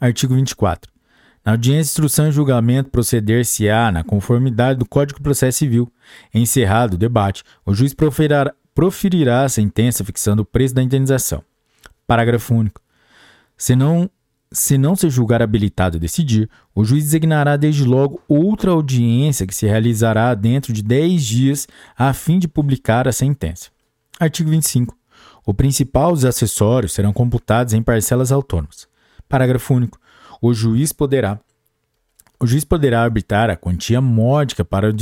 Artigo 0.00 0.34
24. 0.34 0.92
Na 1.44 1.52
audiência 1.52 1.82
de 1.82 1.88
instrução 1.90 2.28
e 2.28 2.32
julgamento 2.32 2.88
proceder-se-á 2.88 3.92
na 3.92 4.02
conformidade 4.02 4.78
do 4.78 4.86
Código 4.86 5.18
de 5.18 5.22
Processo 5.22 5.58
Civil. 5.58 5.92
Encerrado 6.32 6.94
o 6.94 6.98
debate, 6.98 7.44
o 7.66 7.74
juiz 7.74 7.92
proferirá, 7.92 8.54
proferirá 8.74 9.44
a 9.44 9.48
sentença 9.48 10.04
fixando 10.04 10.42
o 10.42 10.44
preço 10.44 10.74
da 10.74 10.82
indenização. 10.82 11.42
Parágrafo 12.06 12.54
único. 12.54 12.80
Se 13.56 13.76
não, 13.76 14.10
se 14.52 14.76
não 14.76 14.96
se 14.96 15.08
julgar 15.08 15.40
habilitado 15.40 15.96
a 15.96 16.00
decidir, 16.00 16.50
o 16.74 16.84
juiz 16.84 17.04
designará 17.04 17.56
desde 17.56 17.84
logo 17.84 18.20
outra 18.28 18.72
audiência 18.72 19.46
que 19.46 19.54
se 19.54 19.66
realizará 19.66 20.34
dentro 20.34 20.72
de 20.72 20.82
10 20.82 21.24
dias 21.24 21.68
a 21.96 22.12
fim 22.12 22.38
de 22.38 22.48
publicar 22.48 23.06
a 23.06 23.12
sentença. 23.12 23.70
Artigo 24.18 24.50
25. 24.50 24.96
O 25.46 25.54
principal 25.54 26.10
e 26.10 26.14
os 26.14 26.24
acessórios 26.24 26.92
serão 26.92 27.12
computados 27.12 27.74
em 27.74 27.82
parcelas 27.82 28.32
autônomas. 28.32 28.88
Parágrafo 29.28 29.74
único. 29.74 29.98
O 30.40 30.52
juiz 30.52 30.92
poderá 30.92 31.38
o 32.40 32.46
juiz 32.46 32.64
poderá 32.64 33.02
arbitrar 33.02 33.48
a 33.48 33.56
quantia 33.56 34.00
módica 34.00 34.64
para, 34.64 34.92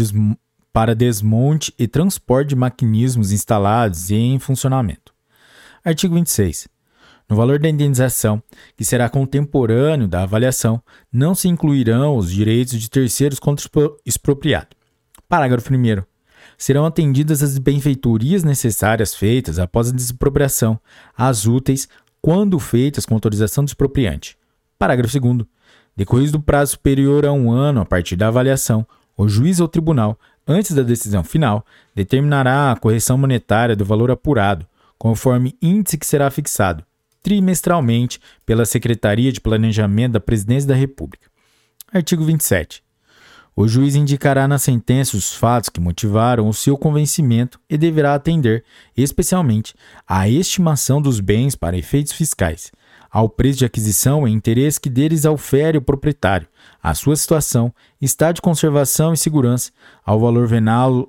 para 0.72 0.94
desmonte 0.94 1.74
e 1.78 1.86
transporte 1.86 2.50
de 2.50 2.56
maquinismos 2.56 3.30
instalados 3.30 4.10
e 4.10 4.14
em 4.14 4.38
funcionamento. 4.38 5.12
Artigo 5.84 6.14
26. 6.14 6.68
No 7.28 7.36
valor 7.36 7.58
da 7.58 7.68
indenização, 7.68 8.42
que 8.76 8.84
será 8.84 9.08
contemporâneo 9.08 10.08
da 10.08 10.22
avaliação, 10.22 10.82
não 11.12 11.34
se 11.34 11.48
incluirão 11.48 12.16
os 12.16 12.30
direitos 12.30 12.78
de 12.80 12.90
terceiros 12.90 13.38
contra 13.38 13.66
expropriado. 14.04 14.76
Parágrafo 15.28 15.72
1 15.72 16.02
serão 16.58 16.84
atendidas 16.84 17.42
as 17.42 17.58
benfeitorias 17.58 18.44
necessárias 18.44 19.14
feitas 19.14 19.58
após 19.58 19.88
a 19.88 19.92
desapropriação, 19.92 20.78
as 21.16 21.46
úteis, 21.46 21.88
quando 22.20 22.58
feitas 22.58 23.04
com 23.04 23.14
autorização 23.14 23.64
do 23.64 23.68
expropriante. 23.68 24.36
Parágrafo 24.78 25.18
2. 25.18 25.46
Decorrido 25.96 26.32
do 26.32 26.40
prazo 26.40 26.72
superior 26.72 27.26
a 27.26 27.32
um 27.32 27.50
ano 27.50 27.80
a 27.80 27.84
partir 27.84 28.16
da 28.16 28.28
avaliação, 28.28 28.86
o 29.16 29.28
juiz 29.28 29.60
ou 29.60 29.68
tribunal, 29.68 30.18
antes 30.46 30.72
da 30.74 30.82
decisão 30.82 31.22
final, 31.22 31.64
determinará 31.94 32.72
a 32.72 32.76
correção 32.76 33.16
monetária 33.16 33.76
do 33.76 33.84
valor 33.84 34.10
apurado, 34.10 34.66
conforme 34.98 35.56
índice 35.60 35.98
que 35.98 36.06
será 36.06 36.30
fixado, 36.30 36.84
trimestralmente, 37.22 38.20
pela 38.46 38.64
Secretaria 38.64 39.32
de 39.32 39.40
Planejamento 39.40 40.12
da 40.12 40.20
Presidência 40.20 40.68
da 40.68 40.74
República. 40.74 41.28
Artigo 41.92 42.24
27. 42.24 42.82
O 43.54 43.68
juiz 43.68 43.94
indicará 43.94 44.48
na 44.48 44.58
sentença 44.58 45.16
os 45.16 45.34
fatos 45.34 45.68
que 45.68 45.80
motivaram 45.80 46.48
o 46.48 46.54
seu 46.54 46.76
convencimento 46.76 47.60
e 47.68 47.76
deverá 47.76 48.14
atender, 48.14 48.64
especialmente, 48.96 49.74
à 50.08 50.26
estimação 50.26 51.02
dos 51.02 51.20
bens 51.20 51.54
para 51.54 51.76
efeitos 51.76 52.12
fiscais, 52.12 52.72
ao 53.12 53.28
preço 53.28 53.58
de 53.58 53.66
aquisição 53.66 54.26
e 54.26 54.32
interesse 54.32 54.80
que 54.80 54.88
deles 54.88 55.26
aufere 55.26 55.76
o 55.76 55.82
proprietário, 55.82 56.48
à 56.82 56.94
sua 56.94 57.14
situação, 57.14 57.72
estado 58.00 58.36
de 58.36 58.42
conservação 58.42 59.12
e 59.12 59.18
segurança, 59.18 59.70
ao 60.04 60.18
valor 60.18 60.46
venal 60.48 61.08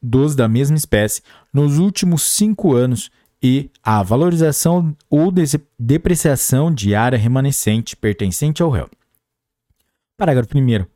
dos 0.00 0.36
da 0.36 0.48
mesma 0.48 0.76
espécie 0.76 1.20
nos 1.52 1.78
últimos 1.78 2.22
cinco 2.22 2.74
anos 2.74 3.10
e 3.42 3.68
à 3.82 4.02
valorização 4.04 4.96
ou 5.10 5.32
depreciação 5.76 6.72
de 6.72 6.94
área 6.94 7.18
remanescente 7.18 7.96
pertencente 7.96 8.62
ao 8.62 8.70
réu. 8.70 8.88
Parágrafo 10.16 10.56
1. 10.56 10.91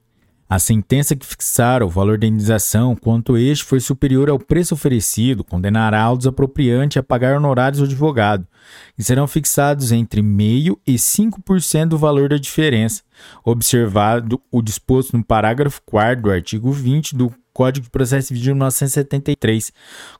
A 0.48 0.60
sentença 0.60 1.16
que 1.16 1.26
fixar 1.26 1.82
o 1.82 1.88
valor 1.88 2.18
da 2.18 2.26
indenização, 2.26 2.94
quanto 2.94 3.36
este 3.36 3.64
for 3.64 3.80
superior 3.80 4.30
ao 4.30 4.38
preço 4.38 4.74
oferecido, 4.74 5.42
condenará 5.42 6.08
o 6.08 6.16
desapropriante 6.16 7.00
a 7.00 7.02
pagar 7.02 7.36
honorários 7.36 7.80
ao 7.80 7.86
advogado, 7.86 8.46
que 8.94 9.02
serão 9.02 9.26
fixados 9.26 9.90
entre 9.90 10.22
meio 10.22 10.80
e 10.86 10.94
5% 10.94 11.88
do 11.88 11.98
valor 11.98 12.28
da 12.28 12.36
diferença, 12.36 13.02
observado 13.44 14.40
o 14.48 14.62
disposto 14.62 15.16
no 15.16 15.24
parágrafo 15.24 15.82
4 15.84 16.22
do 16.22 16.30
artigo 16.30 16.70
20 16.70 17.16
do 17.16 17.34
Código 17.52 17.86
de 17.86 17.90
Processo 17.90 18.28
Civil 18.28 18.42
de 18.42 18.50
1973, 18.50 19.72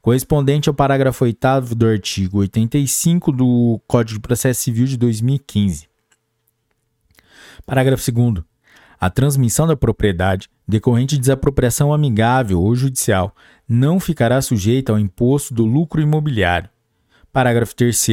correspondente 0.02 0.68
ao 0.68 0.74
parágrafo 0.74 1.24
8 1.24 1.74
do 1.76 1.86
artigo 1.86 2.38
85 2.38 3.30
do 3.30 3.80
Código 3.86 4.18
de 4.18 4.22
Processo 4.22 4.60
Civil 4.60 4.86
de 4.86 4.96
2015. 4.96 5.86
Parágrafo 7.64 8.10
2 8.10 8.55
a 9.00 9.10
transmissão 9.10 9.66
da 9.66 9.76
propriedade, 9.76 10.48
decorrente 10.66 11.14
de 11.16 11.20
desapropriação 11.20 11.92
amigável 11.92 12.60
ou 12.60 12.74
judicial, 12.74 13.34
não 13.68 14.00
ficará 14.00 14.40
sujeita 14.40 14.92
ao 14.92 14.98
imposto 14.98 15.52
do 15.52 15.64
lucro 15.64 16.00
imobiliário. 16.00 16.70
Parágrafo 17.32 17.74
3. 17.74 18.06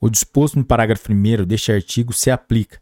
O 0.00 0.10
disposto 0.10 0.58
no 0.58 0.64
parágrafo 0.64 1.12
1 1.12 1.44
deste 1.44 1.72
artigo 1.72 2.12
se 2.12 2.30
aplica. 2.30 2.78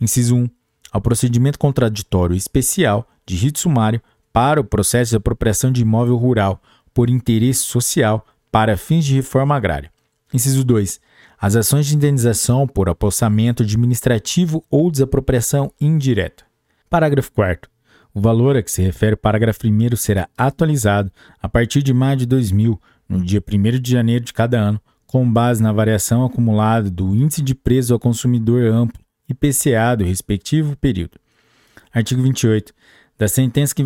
Inciso 0.00 0.36
1. 0.36 0.48
Ao 0.92 1.00
procedimento 1.00 1.58
contraditório 1.58 2.36
especial 2.36 3.08
de 3.26 3.36
rito 3.36 3.58
sumário 3.58 4.00
para 4.32 4.60
o 4.60 4.64
processo 4.64 5.10
de 5.10 5.16
apropriação 5.16 5.72
de 5.72 5.82
imóvel 5.82 6.16
rural 6.16 6.62
por 6.92 7.10
interesse 7.10 7.60
social 7.60 8.24
para 8.50 8.76
fins 8.76 9.04
de 9.04 9.14
reforma 9.14 9.56
agrária. 9.56 9.90
Inciso 10.32 10.64
2. 10.64 11.00
As 11.40 11.56
ações 11.56 11.86
de 11.86 11.96
indenização 11.96 12.66
por 12.66 12.88
apossamento 12.88 13.62
administrativo 13.62 14.64
ou 14.70 14.90
desapropriação 14.90 15.72
indireta. 15.80 16.44
Parágrafo 16.88 17.32
4. 17.32 17.70
O 18.14 18.20
valor 18.20 18.56
a 18.56 18.62
que 18.62 18.70
se 18.70 18.80
refere 18.80 19.14
o 19.14 19.18
parágrafo 19.18 19.66
1 19.66 19.96
será 19.96 20.28
atualizado 20.38 21.10
a 21.42 21.48
partir 21.48 21.82
de 21.82 21.92
maio 21.92 22.18
de 22.18 22.26
2000, 22.26 22.80
no 23.08 23.24
dia 23.24 23.42
1 23.46 23.80
de 23.80 23.90
janeiro 23.90 24.24
de 24.24 24.32
cada 24.32 24.58
ano, 24.58 24.80
com 25.06 25.30
base 25.30 25.62
na 25.62 25.72
variação 25.72 26.24
acumulada 26.24 26.90
do 26.90 27.14
Índice 27.14 27.42
de 27.42 27.54
Preço 27.54 27.92
ao 27.92 27.98
Consumidor 27.98 28.64
Amplo, 28.66 29.00
IPCA, 29.28 29.96
do 29.96 30.04
respectivo 30.04 30.76
período. 30.76 31.18
Artigo 31.92 32.22
28. 32.22 32.72
Da 33.18 33.28
sentença 33.28 33.74
que, 33.74 33.84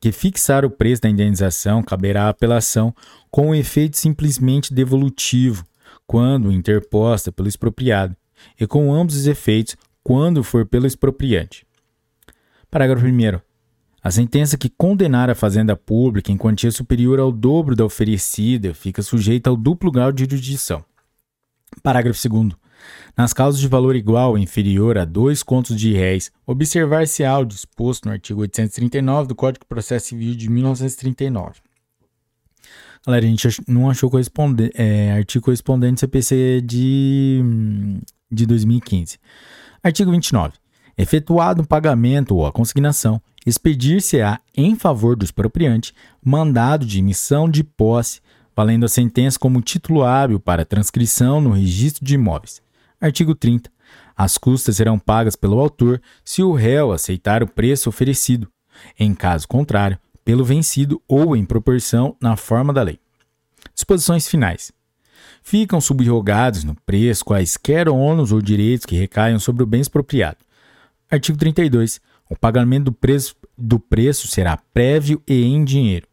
que 0.00 0.12
fixar 0.12 0.64
o 0.64 0.70
preço 0.70 1.02
da 1.02 1.08
indenização, 1.08 1.82
caberá 1.82 2.28
apelação 2.28 2.94
com 3.30 3.50
o 3.50 3.54
efeito 3.54 3.96
simplesmente 3.96 4.72
devolutivo, 4.72 5.64
quando 6.06 6.52
interposta 6.52 7.32
pelo 7.32 7.48
expropriado, 7.48 8.16
e 8.60 8.66
com 8.66 8.92
ambos 8.92 9.16
os 9.16 9.26
efeitos, 9.26 9.76
quando 10.02 10.44
for 10.44 10.66
pelo 10.66 10.86
expropriante. 10.86 11.63
Parágrafo 12.74 13.06
1. 13.06 13.40
A 14.02 14.10
sentença 14.10 14.58
que 14.58 14.68
condenar 14.68 15.30
a 15.30 15.34
fazenda 15.36 15.76
pública 15.76 16.32
em 16.32 16.36
quantia 16.36 16.72
superior 16.72 17.20
ao 17.20 17.30
dobro 17.30 17.76
da 17.76 17.84
oferecida 17.84 18.74
fica 18.74 19.00
sujeita 19.00 19.48
ao 19.48 19.56
duplo 19.56 19.92
grau 19.92 20.10
de 20.10 20.24
jurisdição. 20.24 20.84
Parágrafo 21.84 22.28
2 22.28 22.48
nas 23.16 23.32
causas 23.32 23.60
de 23.60 23.68
valor 23.68 23.94
igual 23.94 24.30
ou 24.30 24.38
inferior 24.38 24.98
a 24.98 25.04
dois 25.04 25.40
contos 25.40 25.76
de 25.76 25.92
réis, 25.92 26.32
observar-se-á 26.44 27.38
o 27.38 27.44
disposto 27.44 28.06
no 28.06 28.12
artigo 28.12 28.40
839 28.40 29.28
do 29.28 29.36
Código 29.36 29.64
de 29.64 29.68
Processo 29.68 30.08
Civil 30.08 30.34
de 30.34 30.50
1939. 30.50 31.60
Galera, 33.06 33.24
a 33.24 33.28
gente 33.28 33.48
não 33.68 33.88
achou 33.88 34.10
corresponde, 34.10 34.72
é, 34.74 35.12
artigo 35.12 35.44
correspondente 35.44 36.00
CPC 36.00 36.60
de, 36.60 37.40
de 38.28 38.44
2015. 38.46 39.16
Artigo 39.80 40.10
29. 40.10 40.63
Efetuado 40.96 41.62
o 41.62 41.66
pagamento 41.66 42.36
ou 42.36 42.46
a 42.46 42.52
consignação, 42.52 43.20
expedir-se-á 43.44 44.40
em 44.56 44.76
favor 44.76 45.16
do 45.16 45.24
expropriante 45.24 45.94
mandado 46.24 46.86
de 46.86 46.98
emissão 47.00 47.48
de 47.48 47.62
posse, 47.62 48.20
valendo 48.56 48.84
a 48.84 48.88
sentença 48.88 49.38
como 49.38 49.60
título 49.60 50.04
hábil 50.04 50.38
para 50.38 50.64
transcrição 50.64 51.40
no 51.40 51.50
registro 51.50 52.04
de 52.04 52.14
imóveis. 52.14 52.62
Artigo 53.00 53.34
30. 53.34 53.70
As 54.16 54.38
custas 54.38 54.76
serão 54.76 54.98
pagas 54.98 55.34
pelo 55.36 55.58
autor 55.58 56.00
se 56.24 56.42
o 56.42 56.52
réu 56.52 56.92
aceitar 56.92 57.42
o 57.42 57.48
preço 57.48 57.88
oferecido, 57.88 58.48
em 58.98 59.14
caso 59.14 59.48
contrário, 59.48 59.98
pelo 60.24 60.44
vencido 60.44 61.02
ou 61.06 61.36
em 61.36 61.44
proporção 61.44 62.16
na 62.20 62.36
forma 62.36 62.72
da 62.72 62.82
lei. 62.82 62.98
Disposições 63.74 64.28
finais. 64.28 64.72
Ficam 65.42 65.80
subrogados 65.80 66.64
no 66.64 66.74
preço 66.86 67.24
quaisquer 67.24 67.88
ônus 67.88 68.32
ou 68.32 68.40
direitos 68.40 68.86
que 68.86 68.96
recaiam 68.96 69.38
sobre 69.38 69.62
o 69.62 69.66
bem 69.66 69.80
expropriado. 69.80 70.38
Artigo 71.10 71.38
32. 71.38 72.00
O 72.28 72.36
pagamento 72.36 72.84
do 72.84 72.92
preço, 72.92 73.36
do 73.56 73.78
preço 73.78 74.26
será 74.28 74.56
prévio 74.56 75.22
e 75.28 75.44
em 75.44 75.64
dinheiro. 75.64 76.06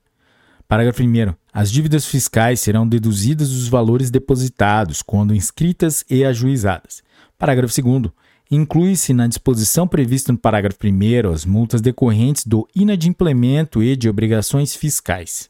Parágrafo 0.67 1.03
1. 1.03 1.33
As 1.53 1.71
dívidas 1.71 2.05
fiscais 2.05 2.61
serão 2.61 2.87
deduzidas 2.87 3.49
dos 3.49 3.67
valores 3.67 4.09
depositados 4.09 5.01
quando 5.01 5.35
inscritas 5.35 6.05
e 6.09 6.23
ajuizadas. 6.23 7.03
Parágrafo 7.37 7.81
2. 7.81 8.11
Inclui-se 8.49 9.13
na 9.13 9.27
disposição 9.27 9.87
prevista 9.87 10.31
no 10.31 10.37
parágrafo 10.37 10.77
1 10.85 11.31
as 11.31 11.45
multas 11.45 11.81
decorrentes 11.81 12.45
do 12.45 12.67
inadimplemento 12.75 13.81
e 13.81 13.95
de 13.95 14.09
obrigações 14.09 14.75
fiscais. 14.75 15.49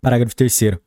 Parágrafo 0.00 0.34
3. 0.34 0.78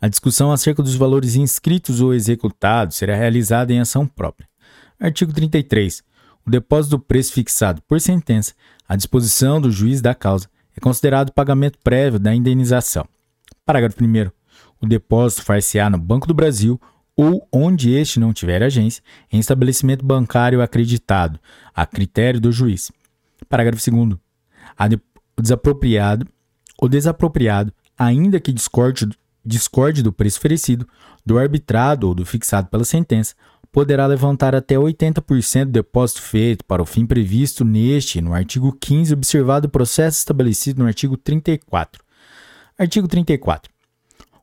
A 0.00 0.08
discussão 0.08 0.52
acerca 0.52 0.82
dos 0.82 0.94
valores 0.96 1.34
inscritos 1.34 2.00
ou 2.00 2.12
executados 2.12 2.96
será 2.96 3.16
realizada 3.16 3.72
em 3.72 3.80
ação 3.80 4.06
própria. 4.06 4.48
Artigo 4.98 5.32
33. 5.32 6.02
O 6.46 6.50
depósito 6.50 6.96
do 6.96 7.02
preço 7.02 7.32
fixado 7.32 7.80
por 7.88 8.00
sentença 8.00 8.52
à 8.86 8.96
disposição 8.96 9.60
do 9.60 9.70
juiz 9.70 10.02
da 10.02 10.14
causa 10.14 10.48
é 10.76 10.80
considerado 10.80 11.32
pagamento 11.32 11.78
prévio 11.82 12.18
da 12.18 12.34
indenização. 12.34 13.06
Parágrafo 13.64 14.02
1. 14.04 14.30
O 14.80 14.86
depósito 14.86 15.42
far-se-á 15.42 15.88
no 15.88 15.96
Banco 15.96 16.26
do 16.26 16.34
Brasil 16.34 16.78
ou 17.16 17.46
onde 17.52 17.92
este 17.92 18.18
não 18.18 18.32
tiver 18.32 18.62
agência, 18.62 19.02
em 19.32 19.38
estabelecimento 19.38 20.04
bancário 20.04 20.60
acreditado, 20.60 21.38
a 21.74 21.86
critério 21.86 22.40
do 22.40 22.50
juiz. 22.50 22.90
Parágrafo 23.48 23.90
2. 23.90 24.18
De, 24.90 25.00
o 25.36 25.42
desapropriado, 25.42 26.26
o 26.80 26.88
desapropriado, 26.88 27.72
ainda 27.96 28.40
que 28.40 28.52
discorde, 28.52 29.08
discorde 29.44 30.02
do 30.02 30.12
preço 30.12 30.38
oferecido, 30.38 30.88
do 31.24 31.38
arbitrado 31.38 32.08
ou 32.08 32.14
do 32.14 32.26
fixado 32.26 32.68
pela 32.68 32.84
sentença, 32.84 33.34
poderá 33.74 34.06
levantar 34.06 34.54
até 34.54 34.76
80% 34.76 35.64
do 35.64 35.72
depósito 35.72 36.22
feito 36.22 36.64
para 36.64 36.80
o 36.80 36.86
fim 36.86 37.04
previsto 37.04 37.64
neste 37.64 38.20
no 38.20 38.32
artigo 38.32 38.72
15, 38.72 39.12
observado 39.12 39.66
o 39.66 39.70
processo 39.70 40.18
estabelecido 40.18 40.80
no 40.80 40.86
artigo 40.86 41.16
34. 41.16 42.00
Artigo 42.78 43.08
34. 43.08 43.68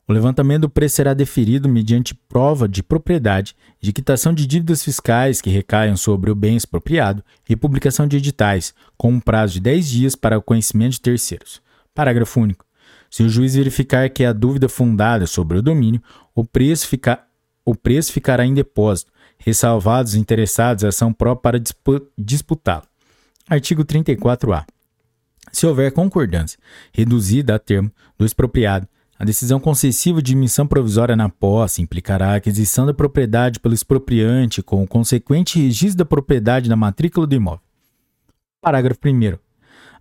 O 0.06 0.12
levantamento 0.12 0.62
do 0.62 0.68
preço 0.68 0.96
será 0.96 1.14
deferido 1.14 1.66
mediante 1.66 2.14
prova 2.14 2.68
de 2.68 2.82
propriedade, 2.82 3.56
de 3.80 3.90
quitação 3.90 4.34
de 4.34 4.46
dívidas 4.46 4.84
fiscais 4.84 5.40
que 5.40 5.48
recaiam 5.48 5.96
sobre 5.96 6.30
o 6.30 6.34
bem 6.34 6.54
expropriado 6.54 7.24
e 7.48 7.56
publicação 7.56 8.06
de 8.06 8.18
editais, 8.18 8.74
com 8.98 9.12
um 9.12 9.20
prazo 9.20 9.54
de 9.54 9.60
10 9.60 9.88
dias 9.88 10.14
para 10.14 10.36
o 10.36 10.42
conhecimento 10.42 10.92
de 10.92 11.00
terceiros. 11.00 11.62
Parágrafo 11.94 12.38
único. 12.38 12.66
Se 13.10 13.22
o 13.22 13.30
juiz 13.30 13.54
verificar 13.54 14.10
que 14.10 14.26
há 14.26 14.32
dúvida 14.34 14.68
fundada 14.68 15.26
sobre 15.26 15.56
o 15.56 15.62
domínio, 15.62 16.02
o 16.34 16.44
preço, 16.44 16.86
fica, 16.86 17.24
o 17.64 17.74
preço 17.74 18.12
ficará 18.12 18.44
em 18.44 18.52
depósito, 18.52 19.10
ressalvados 19.44 20.12
os 20.12 20.18
interessados 20.18 20.84
ação 20.84 21.12
própria 21.12 21.60
para 21.60 22.04
disputá-lo. 22.16 22.84
Artigo 23.48 23.84
34-A. 23.84 24.64
Se 25.52 25.66
houver 25.66 25.92
concordância 25.92 26.58
reduzida 26.92 27.54
a 27.54 27.58
termo 27.58 27.90
do 28.16 28.24
expropriado, 28.24 28.88
a 29.18 29.24
decisão 29.24 29.60
concessiva 29.60 30.22
de 30.22 30.32
emissão 30.32 30.66
provisória 30.66 31.14
na 31.14 31.28
posse 31.28 31.82
implicará 31.82 32.32
a 32.32 32.36
aquisição 32.36 32.86
da 32.86 32.94
propriedade 32.94 33.60
pelo 33.60 33.74
expropriante 33.74 34.62
com 34.62 34.82
o 34.82 34.86
consequente 34.86 35.60
registro 35.60 35.98
da 35.98 36.04
propriedade 36.04 36.68
na 36.68 36.76
matrícula 36.76 37.26
do 37.26 37.34
imóvel. 37.34 37.60
Parágrafo 38.60 39.00
1. 39.04 39.38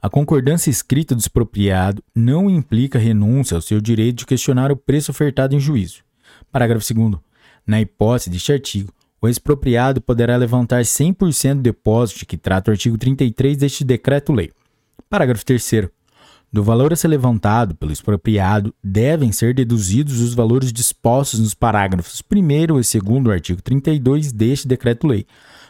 A 0.02 0.10
concordância 0.10 0.72
escrita 0.72 1.14
do 1.14 1.20
expropriado 1.20 2.04
não 2.16 2.50
implica 2.50 2.98
renúncia 2.98 3.56
ao 3.56 3.62
seu 3.62 3.80
direito 3.80 4.20
de 4.20 4.26
questionar 4.26 4.72
o 4.72 4.78
preço 4.78 5.12
ofertado 5.12 5.56
em 5.56 5.60
juízo. 5.60 6.04
Parágrafo 6.52 6.92
2. 6.92 7.16
Na 7.68 7.80
hipótese 7.80 8.30
deste 8.30 8.52
artigo, 8.52 8.92
o 9.22 9.30
expropriado 9.30 10.02
poderá 10.02 10.36
levantar 10.36 10.82
100% 10.82 11.56
do 11.56 11.62
depósito 11.62 12.26
que 12.26 12.38
trata 12.38 12.72
o 12.72 12.74
artigo 12.74 12.98
33 12.98 13.56
deste 13.56 13.84
decreto-lei. 13.84 14.52
Parágrafo 15.08 15.46
3. 15.46 15.90
Do 16.52 16.64
valor 16.64 16.92
a 16.92 16.96
ser 16.96 17.08
levantado 17.08 17.76
pelo 17.76 17.94
expropriado, 17.94 18.74
devem 18.84 19.32
ser 19.32 19.54
deduzidos 19.54 20.20
os 20.20 20.34
valores 20.34 20.74
dispostos 20.74 21.40
nos 21.40 21.54
parágrafos 21.54 22.22
1 22.30 22.52
e 22.52 22.68
2 22.68 22.94
do 23.24 23.32
artigo 23.32 23.62
32 23.62 24.34
deste 24.34 24.68
decreto-lei, 24.68 25.26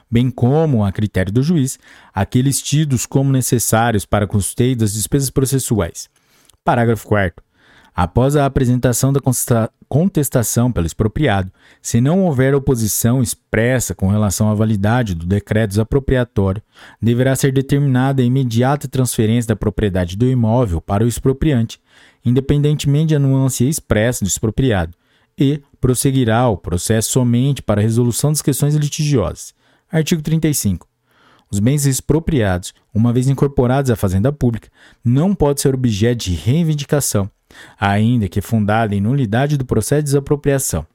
bem 0.09 0.31
como, 0.31 0.83
a 0.83 0.91
critério 0.91 1.31
do 1.31 1.43
juiz, 1.43 1.77
aqueles 2.13 2.61
tidos 2.61 3.05
como 3.05 3.31
necessários 3.31 4.05
para 4.05 4.25
custeio 4.25 4.75
das 4.75 4.93
despesas 4.93 5.29
processuais. 5.29 6.09
Parágrafo 6.63 7.07
4. 7.07 7.50
Após 7.93 8.37
a 8.37 8.45
apresentação 8.45 9.11
da 9.11 9.19
contestação 9.89 10.71
pelo 10.71 10.85
expropriado, 10.85 11.51
se 11.81 11.99
não 11.99 12.23
houver 12.23 12.55
oposição 12.55 13.21
expressa 13.21 13.93
com 13.93 14.07
relação 14.07 14.49
à 14.49 14.53
validade 14.53 15.13
do 15.13 15.25
decreto 15.25 15.71
desapropriatório, 15.71 16.61
deverá 17.01 17.35
ser 17.35 17.51
determinada 17.51 18.21
a 18.21 18.25
imediata 18.25 18.87
transferência 18.87 19.49
da 19.49 19.57
propriedade 19.57 20.15
do 20.15 20.25
imóvel 20.25 20.79
para 20.79 21.03
o 21.03 21.07
expropriante, 21.07 21.81
independentemente 22.23 23.13
da 23.13 23.19
nuance 23.19 23.67
expressa 23.67 24.23
do 24.23 24.27
expropriado, 24.29 24.95
e 25.37 25.61
prosseguirá 25.81 26.47
o 26.47 26.57
processo 26.57 27.11
somente 27.11 27.61
para 27.61 27.81
a 27.81 27.83
resolução 27.83 28.31
das 28.31 28.41
questões 28.41 28.73
litigiosas. 28.75 29.53
Artigo 29.91 30.21
35. 30.21 30.87
Os 31.51 31.59
bens 31.59 31.85
expropriados, 31.85 32.73
uma 32.93 33.11
vez 33.11 33.27
incorporados 33.27 33.91
à 33.91 33.97
fazenda 33.97 34.31
pública, 34.31 34.69
não 35.03 35.35
podem 35.35 35.61
ser 35.61 35.75
objeto 35.75 36.23
de 36.23 36.33
reivindicação 36.33 37.29
ainda 37.79 38.27
que 38.27 38.41
fundada 38.41 38.95
em 38.95 39.01
nulidade 39.01 39.57
do 39.57 39.65
processo 39.65 40.01
de 40.01 40.05
desapropriação. 40.05 40.85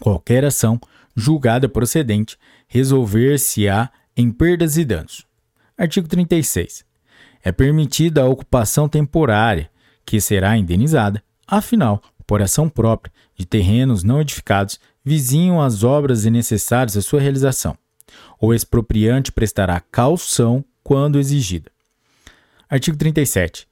Qualquer 0.00 0.44
ação 0.44 0.80
julgada 1.16 1.68
procedente 1.68 2.38
resolver-se-á 2.68 3.90
em 4.16 4.30
perdas 4.30 4.76
e 4.76 4.84
danos. 4.84 5.26
Artigo 5.76 6.08
36. 6.08 6.84
É 7.42 7.52
permitida 7.52 8.22
a 8.22 8.26
ocupação 8.26 8.88
temporária, 8.88 9.70
que 10.04 10.20
será 10.20 10.56
indenizada, 10.56 11.22
afinal, 11.46 12.02
por 12.26 12.42
ação 12.42 12.68
própria, 12.68 13.12
de 13.36 13.46
terrenos 13.46 14.02
não 14.02 14.20
edificados 14.20 14.80
vizinhos 15.04 15.62
às 15.62 15.84
obras 15.84 16.24
necessárias 16.24 16.96
à 16.96 17.02
sua 17.02 17.20
realização. 17.20 17.76
O 18.40 18.52
expropriante 18.52 19.30
prestará 19.30 19.80
calção 19.80 20.64
quando 20.82 21.18
exigida. 21.18 21.70
Artigo 22.68 22.96
37. 22.96 23.67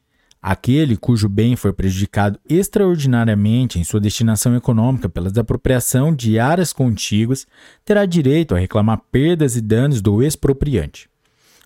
Aquele 0.48 0.96
cujo 0.96 1.28
bem 1.28 1.56
for 1.56 1.72
prejudicado 1.72 2.38
extraordinariamente 2.48 3.80
em 3.80 3.82
sua 3.82 3.98
destinação 3.98 4.54
econômica 4.54 5.08
pela 5.08 5.28
desapropriação 5.28 6.14
de 6.14 6.38
áreas 6.38 6.72
contíguas 6.72 7.48
terá 7.84 8.06
direito 8.06 8.54
a 8.54 8.58
reclamar 8.60 9.00
perdas 9.10 9.56
e 9.56 9.60
danos 9.60 10.00
do 10.00 10.22
expropriante. 10.22 11.10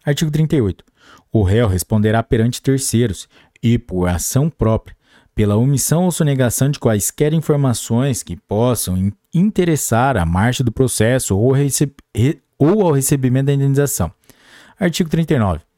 Artigo 0.02 0.30
38. 0.30 0.82
O 1.30 1.42
réu 1.42 1.68
responderá 1.68 2.22
perante 2.22 2.62
terceiros 2.62 3.28
e, 3.62 3.76
por 3.76 4.08
ação 4.08 4.48
própria, 4.48 4.96
pela 5.34 5.56
omissão 5.56 6.04
ou 6.04 6.10
sonegação 6.10 6.70
de 6.70 6.78
quaisquer 6.78 7.34
informações 7.34 8.22
que 8.22 8.34
possam 8.34 9.12
interessar 9.34 10.16
a 10.16 10.24
marcha 10.24 10.64
do 10.64 10.72
processo 10.72 11.36
ou, 11.36 11.52
ou 12.58 12.82
ao 12.86 12.92
recebimento 12.92 13.44
da 13.44 13.52
indenização. 13.52 14.10
Artigo 14.78 15.10
39. 15.10 15.69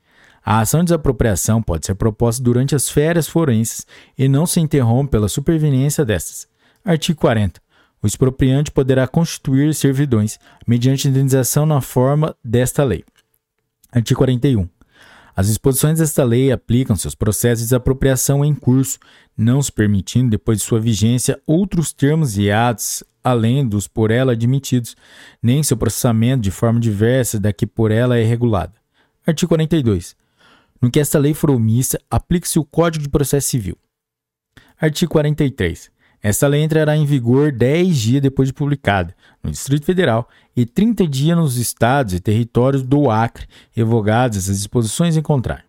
A 0.45 0.61
ação 0.61 0.81
de 0.81 0.87
desapropriação 0.87 1.63
pode 1.63 1.87
ser 1.87 1.95
proposta 1.95 2.43
durante 2.43 2.75
as 2.75 2.89
férias 2.89 3.29
forenses 3.29 3.87
e 4.19 4.29
não 4.29 4.45
se 4.45 4.61
interrompe 4.61 5.13
pela 5.13 5.29
superveniência 5.29 6.05
destas. 6.05 6.49
Artigo 6.85 7.21
40. 7.21 7.61
O 8.03 8.07
expropriante 8.07 8.73
poderá 8.73 9.07
constituir 9.07 9.73
servidões 9.75 10.39
mediante 10.67 11.07
indenização 11.07 11.65
na 11.65 11.81
forma 11.81 12.37
desta 12.45 12.83
lei. 12.83 13.05
Artigo 13.93 14.19
41. 14.19 14.69
As 15.35 15.47
disposições 15.47 15.99
desta 15.99 16.25
lei 16.25 16.51
aplicam 16.51 16.97
seus 16.97 17.15
processos 17.15 17.61
de 17.61 17.67
desapropriação 17.67 18.45
em 18.45 18.55
curso, 18.55 18.99
não 19.37 19.63
se 19.63 19.71
permitindo, 19.71 20.31
depois 20.31 20.59
de 20.59 20.65
sua 20.65 20.81
vigência, 20.81 21.41
outros 21.47 21.93
termos 21.93 22.37
e 22.37 22.51
atos 22.51 23.05
além 23.25 23.67
dos 23.67 23.87
por 23.87 24.11
ela 24.11 24.33
admitidos, 24.33 24.97
nem 25.41 25.63
seu 25.63 25.77
processamento 25.77 26.43
de 26.43 26.51
forma 26.51 26.81
diversa 26.81 27.39
da 27.39 27.53
que 27.53 27.67
por 27.67 27.91
ela 27.91 28.19
é 28.19 28.25
regulada. 28.25 28.75
Artigo 29.25 29.49
42. 29.51 30.17
No 30.83 30.91
que 30.91 30.99
esta 30.99 31.17
lei 31.17 31.33
for 31.33 31.53
omissa, 31.53 32.01
aplique-se 32.11 32.59
o 32.59 32.65
Código 32.65 33.05
de 33.05 33.09
Processo 33.09 33.49
Civil. 33.49 33.79
Artigo 34.81 35.13
43. 35.13 35.93
Esta 36.21 36.49
lei 36.49 36.63
entrará 36.63 36.97
em 36.97 37.07
vigor 37.07 37.53
10 37.53 37.97
dias 37.97 38.23
depois 38.23 38.49
de 38.49 38.53
publicada 38.53 39.15
no 39.43 39.51
Distrito 39.51 39.87
Federal 39.87 40.29
e 40.57 40.67
30 40.67 41.07
dias 41.07 41.37
nos 41.37 41.57
estados 41.57 42.15
e 42.15 42.21
territórios 42.21 42.83
do 42.83 43.11
Acre, 43.11 43.47
revogadas 43.71 44.49
as 44.49 44.59
disposições 44.59 45.17
em 45.17 45.23
contrário. 45.23 45.65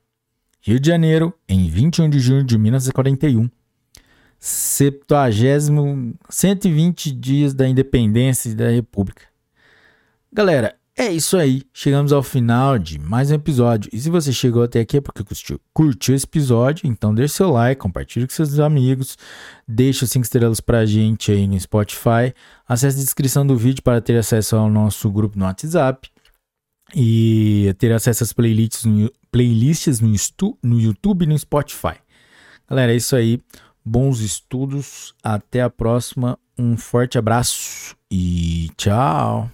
Rio 0.61 0.79
de 0.79 0.87
Janeiro, 0.87 1.33
em 1.47 1.69
21 1.69 2.09
de 2.09 2.19
junho 2.19 2.43
de 2.43 2.57
1941. 2.57 3.49
70, 4.39 5.31
120 6.29 7.11
dias 7.11 7.53
da 7.53 7.67
independência 7.67 8.53
da 8.55 8.69
República. 8.69 9.23
Galera, 10.31 10.75
é 10.95 11.11
isso 11.11 11.37
aí. 11.37 11.63
Chegamos 11.73 12.13
ao 12.13 12.21
final 12.21 12.77
de 12.77 12.99
mais 12.99 13.31
um 13.31 13.35
episódio. 13.35 13.89
E 13.91 13.99
se 13.99 14.09
você 14.09 14.31
chegou 14.31 14.63
até 14.63 14.79
aqui 14.79 14.97
é 14.97 15.01
porque 15.01 15.23
curtiu, 15.23 15.59
curtiu 15.73 16.15
esse 16.15 16.25
episódio, 16.25 16.87
então 16.87 17.13
deixe 17.13 17.35
seu 17.35 17.49
like, 17.49 17.81
compartilhe 17.81 18.27
com 18.27 18.33
seus 18.33 18.59
amigos, 18.59 19.17
deixe 19.67 20.03
os 20.03 20.11
5 20.11 20.23
estrelas 20.23 20.59
pra 20.61 20.85
gente 20.85 21.31
aí 21.31 21.47
no 21.47 21.59
Spotify. 21.59 22.33
Acesse 22.67 22.99
a 22.99 23.03
descrição 23.03 23.45
do 23.45 23.57
vídeo 23.57 23.81
para 23.81 24.01
ter 24.01 24.17
acesso 24.17 24.55
ao 24.55 24.69
nosso 24.69 25.09
grupo 25.09 25.37
no 25.37 25.45
WhatsApp 25.45 26.09
e 26.95 27.73
ter 27.79 27.91
acesso 27.91 28.23
às 28.23 28.33
playlists 28.33 28.85
no, 28.85 29.11
playlists 29.31 29.99
no, 29.99 30.13
no 30.61 30.79
YouTube 30.79 31.23
e 31.23 31.27
no 31.27 31.37
Spotify. 31.37 31.95
Galera, 32.69 32.93
é 32.93 32.95
isso 32.95 33.15
aí. 33.15 33.41
Bons 33.83 34.19
estudos. 34.19 35.13
Até 35.23 35.61
a 35.61 35.69
próxima. 35.69 36.37
Um 36.57 36.77
forte 36.77 37.17
abraço 37.17 37.95
e 38.11 38.69
tchau. 38.77 39.49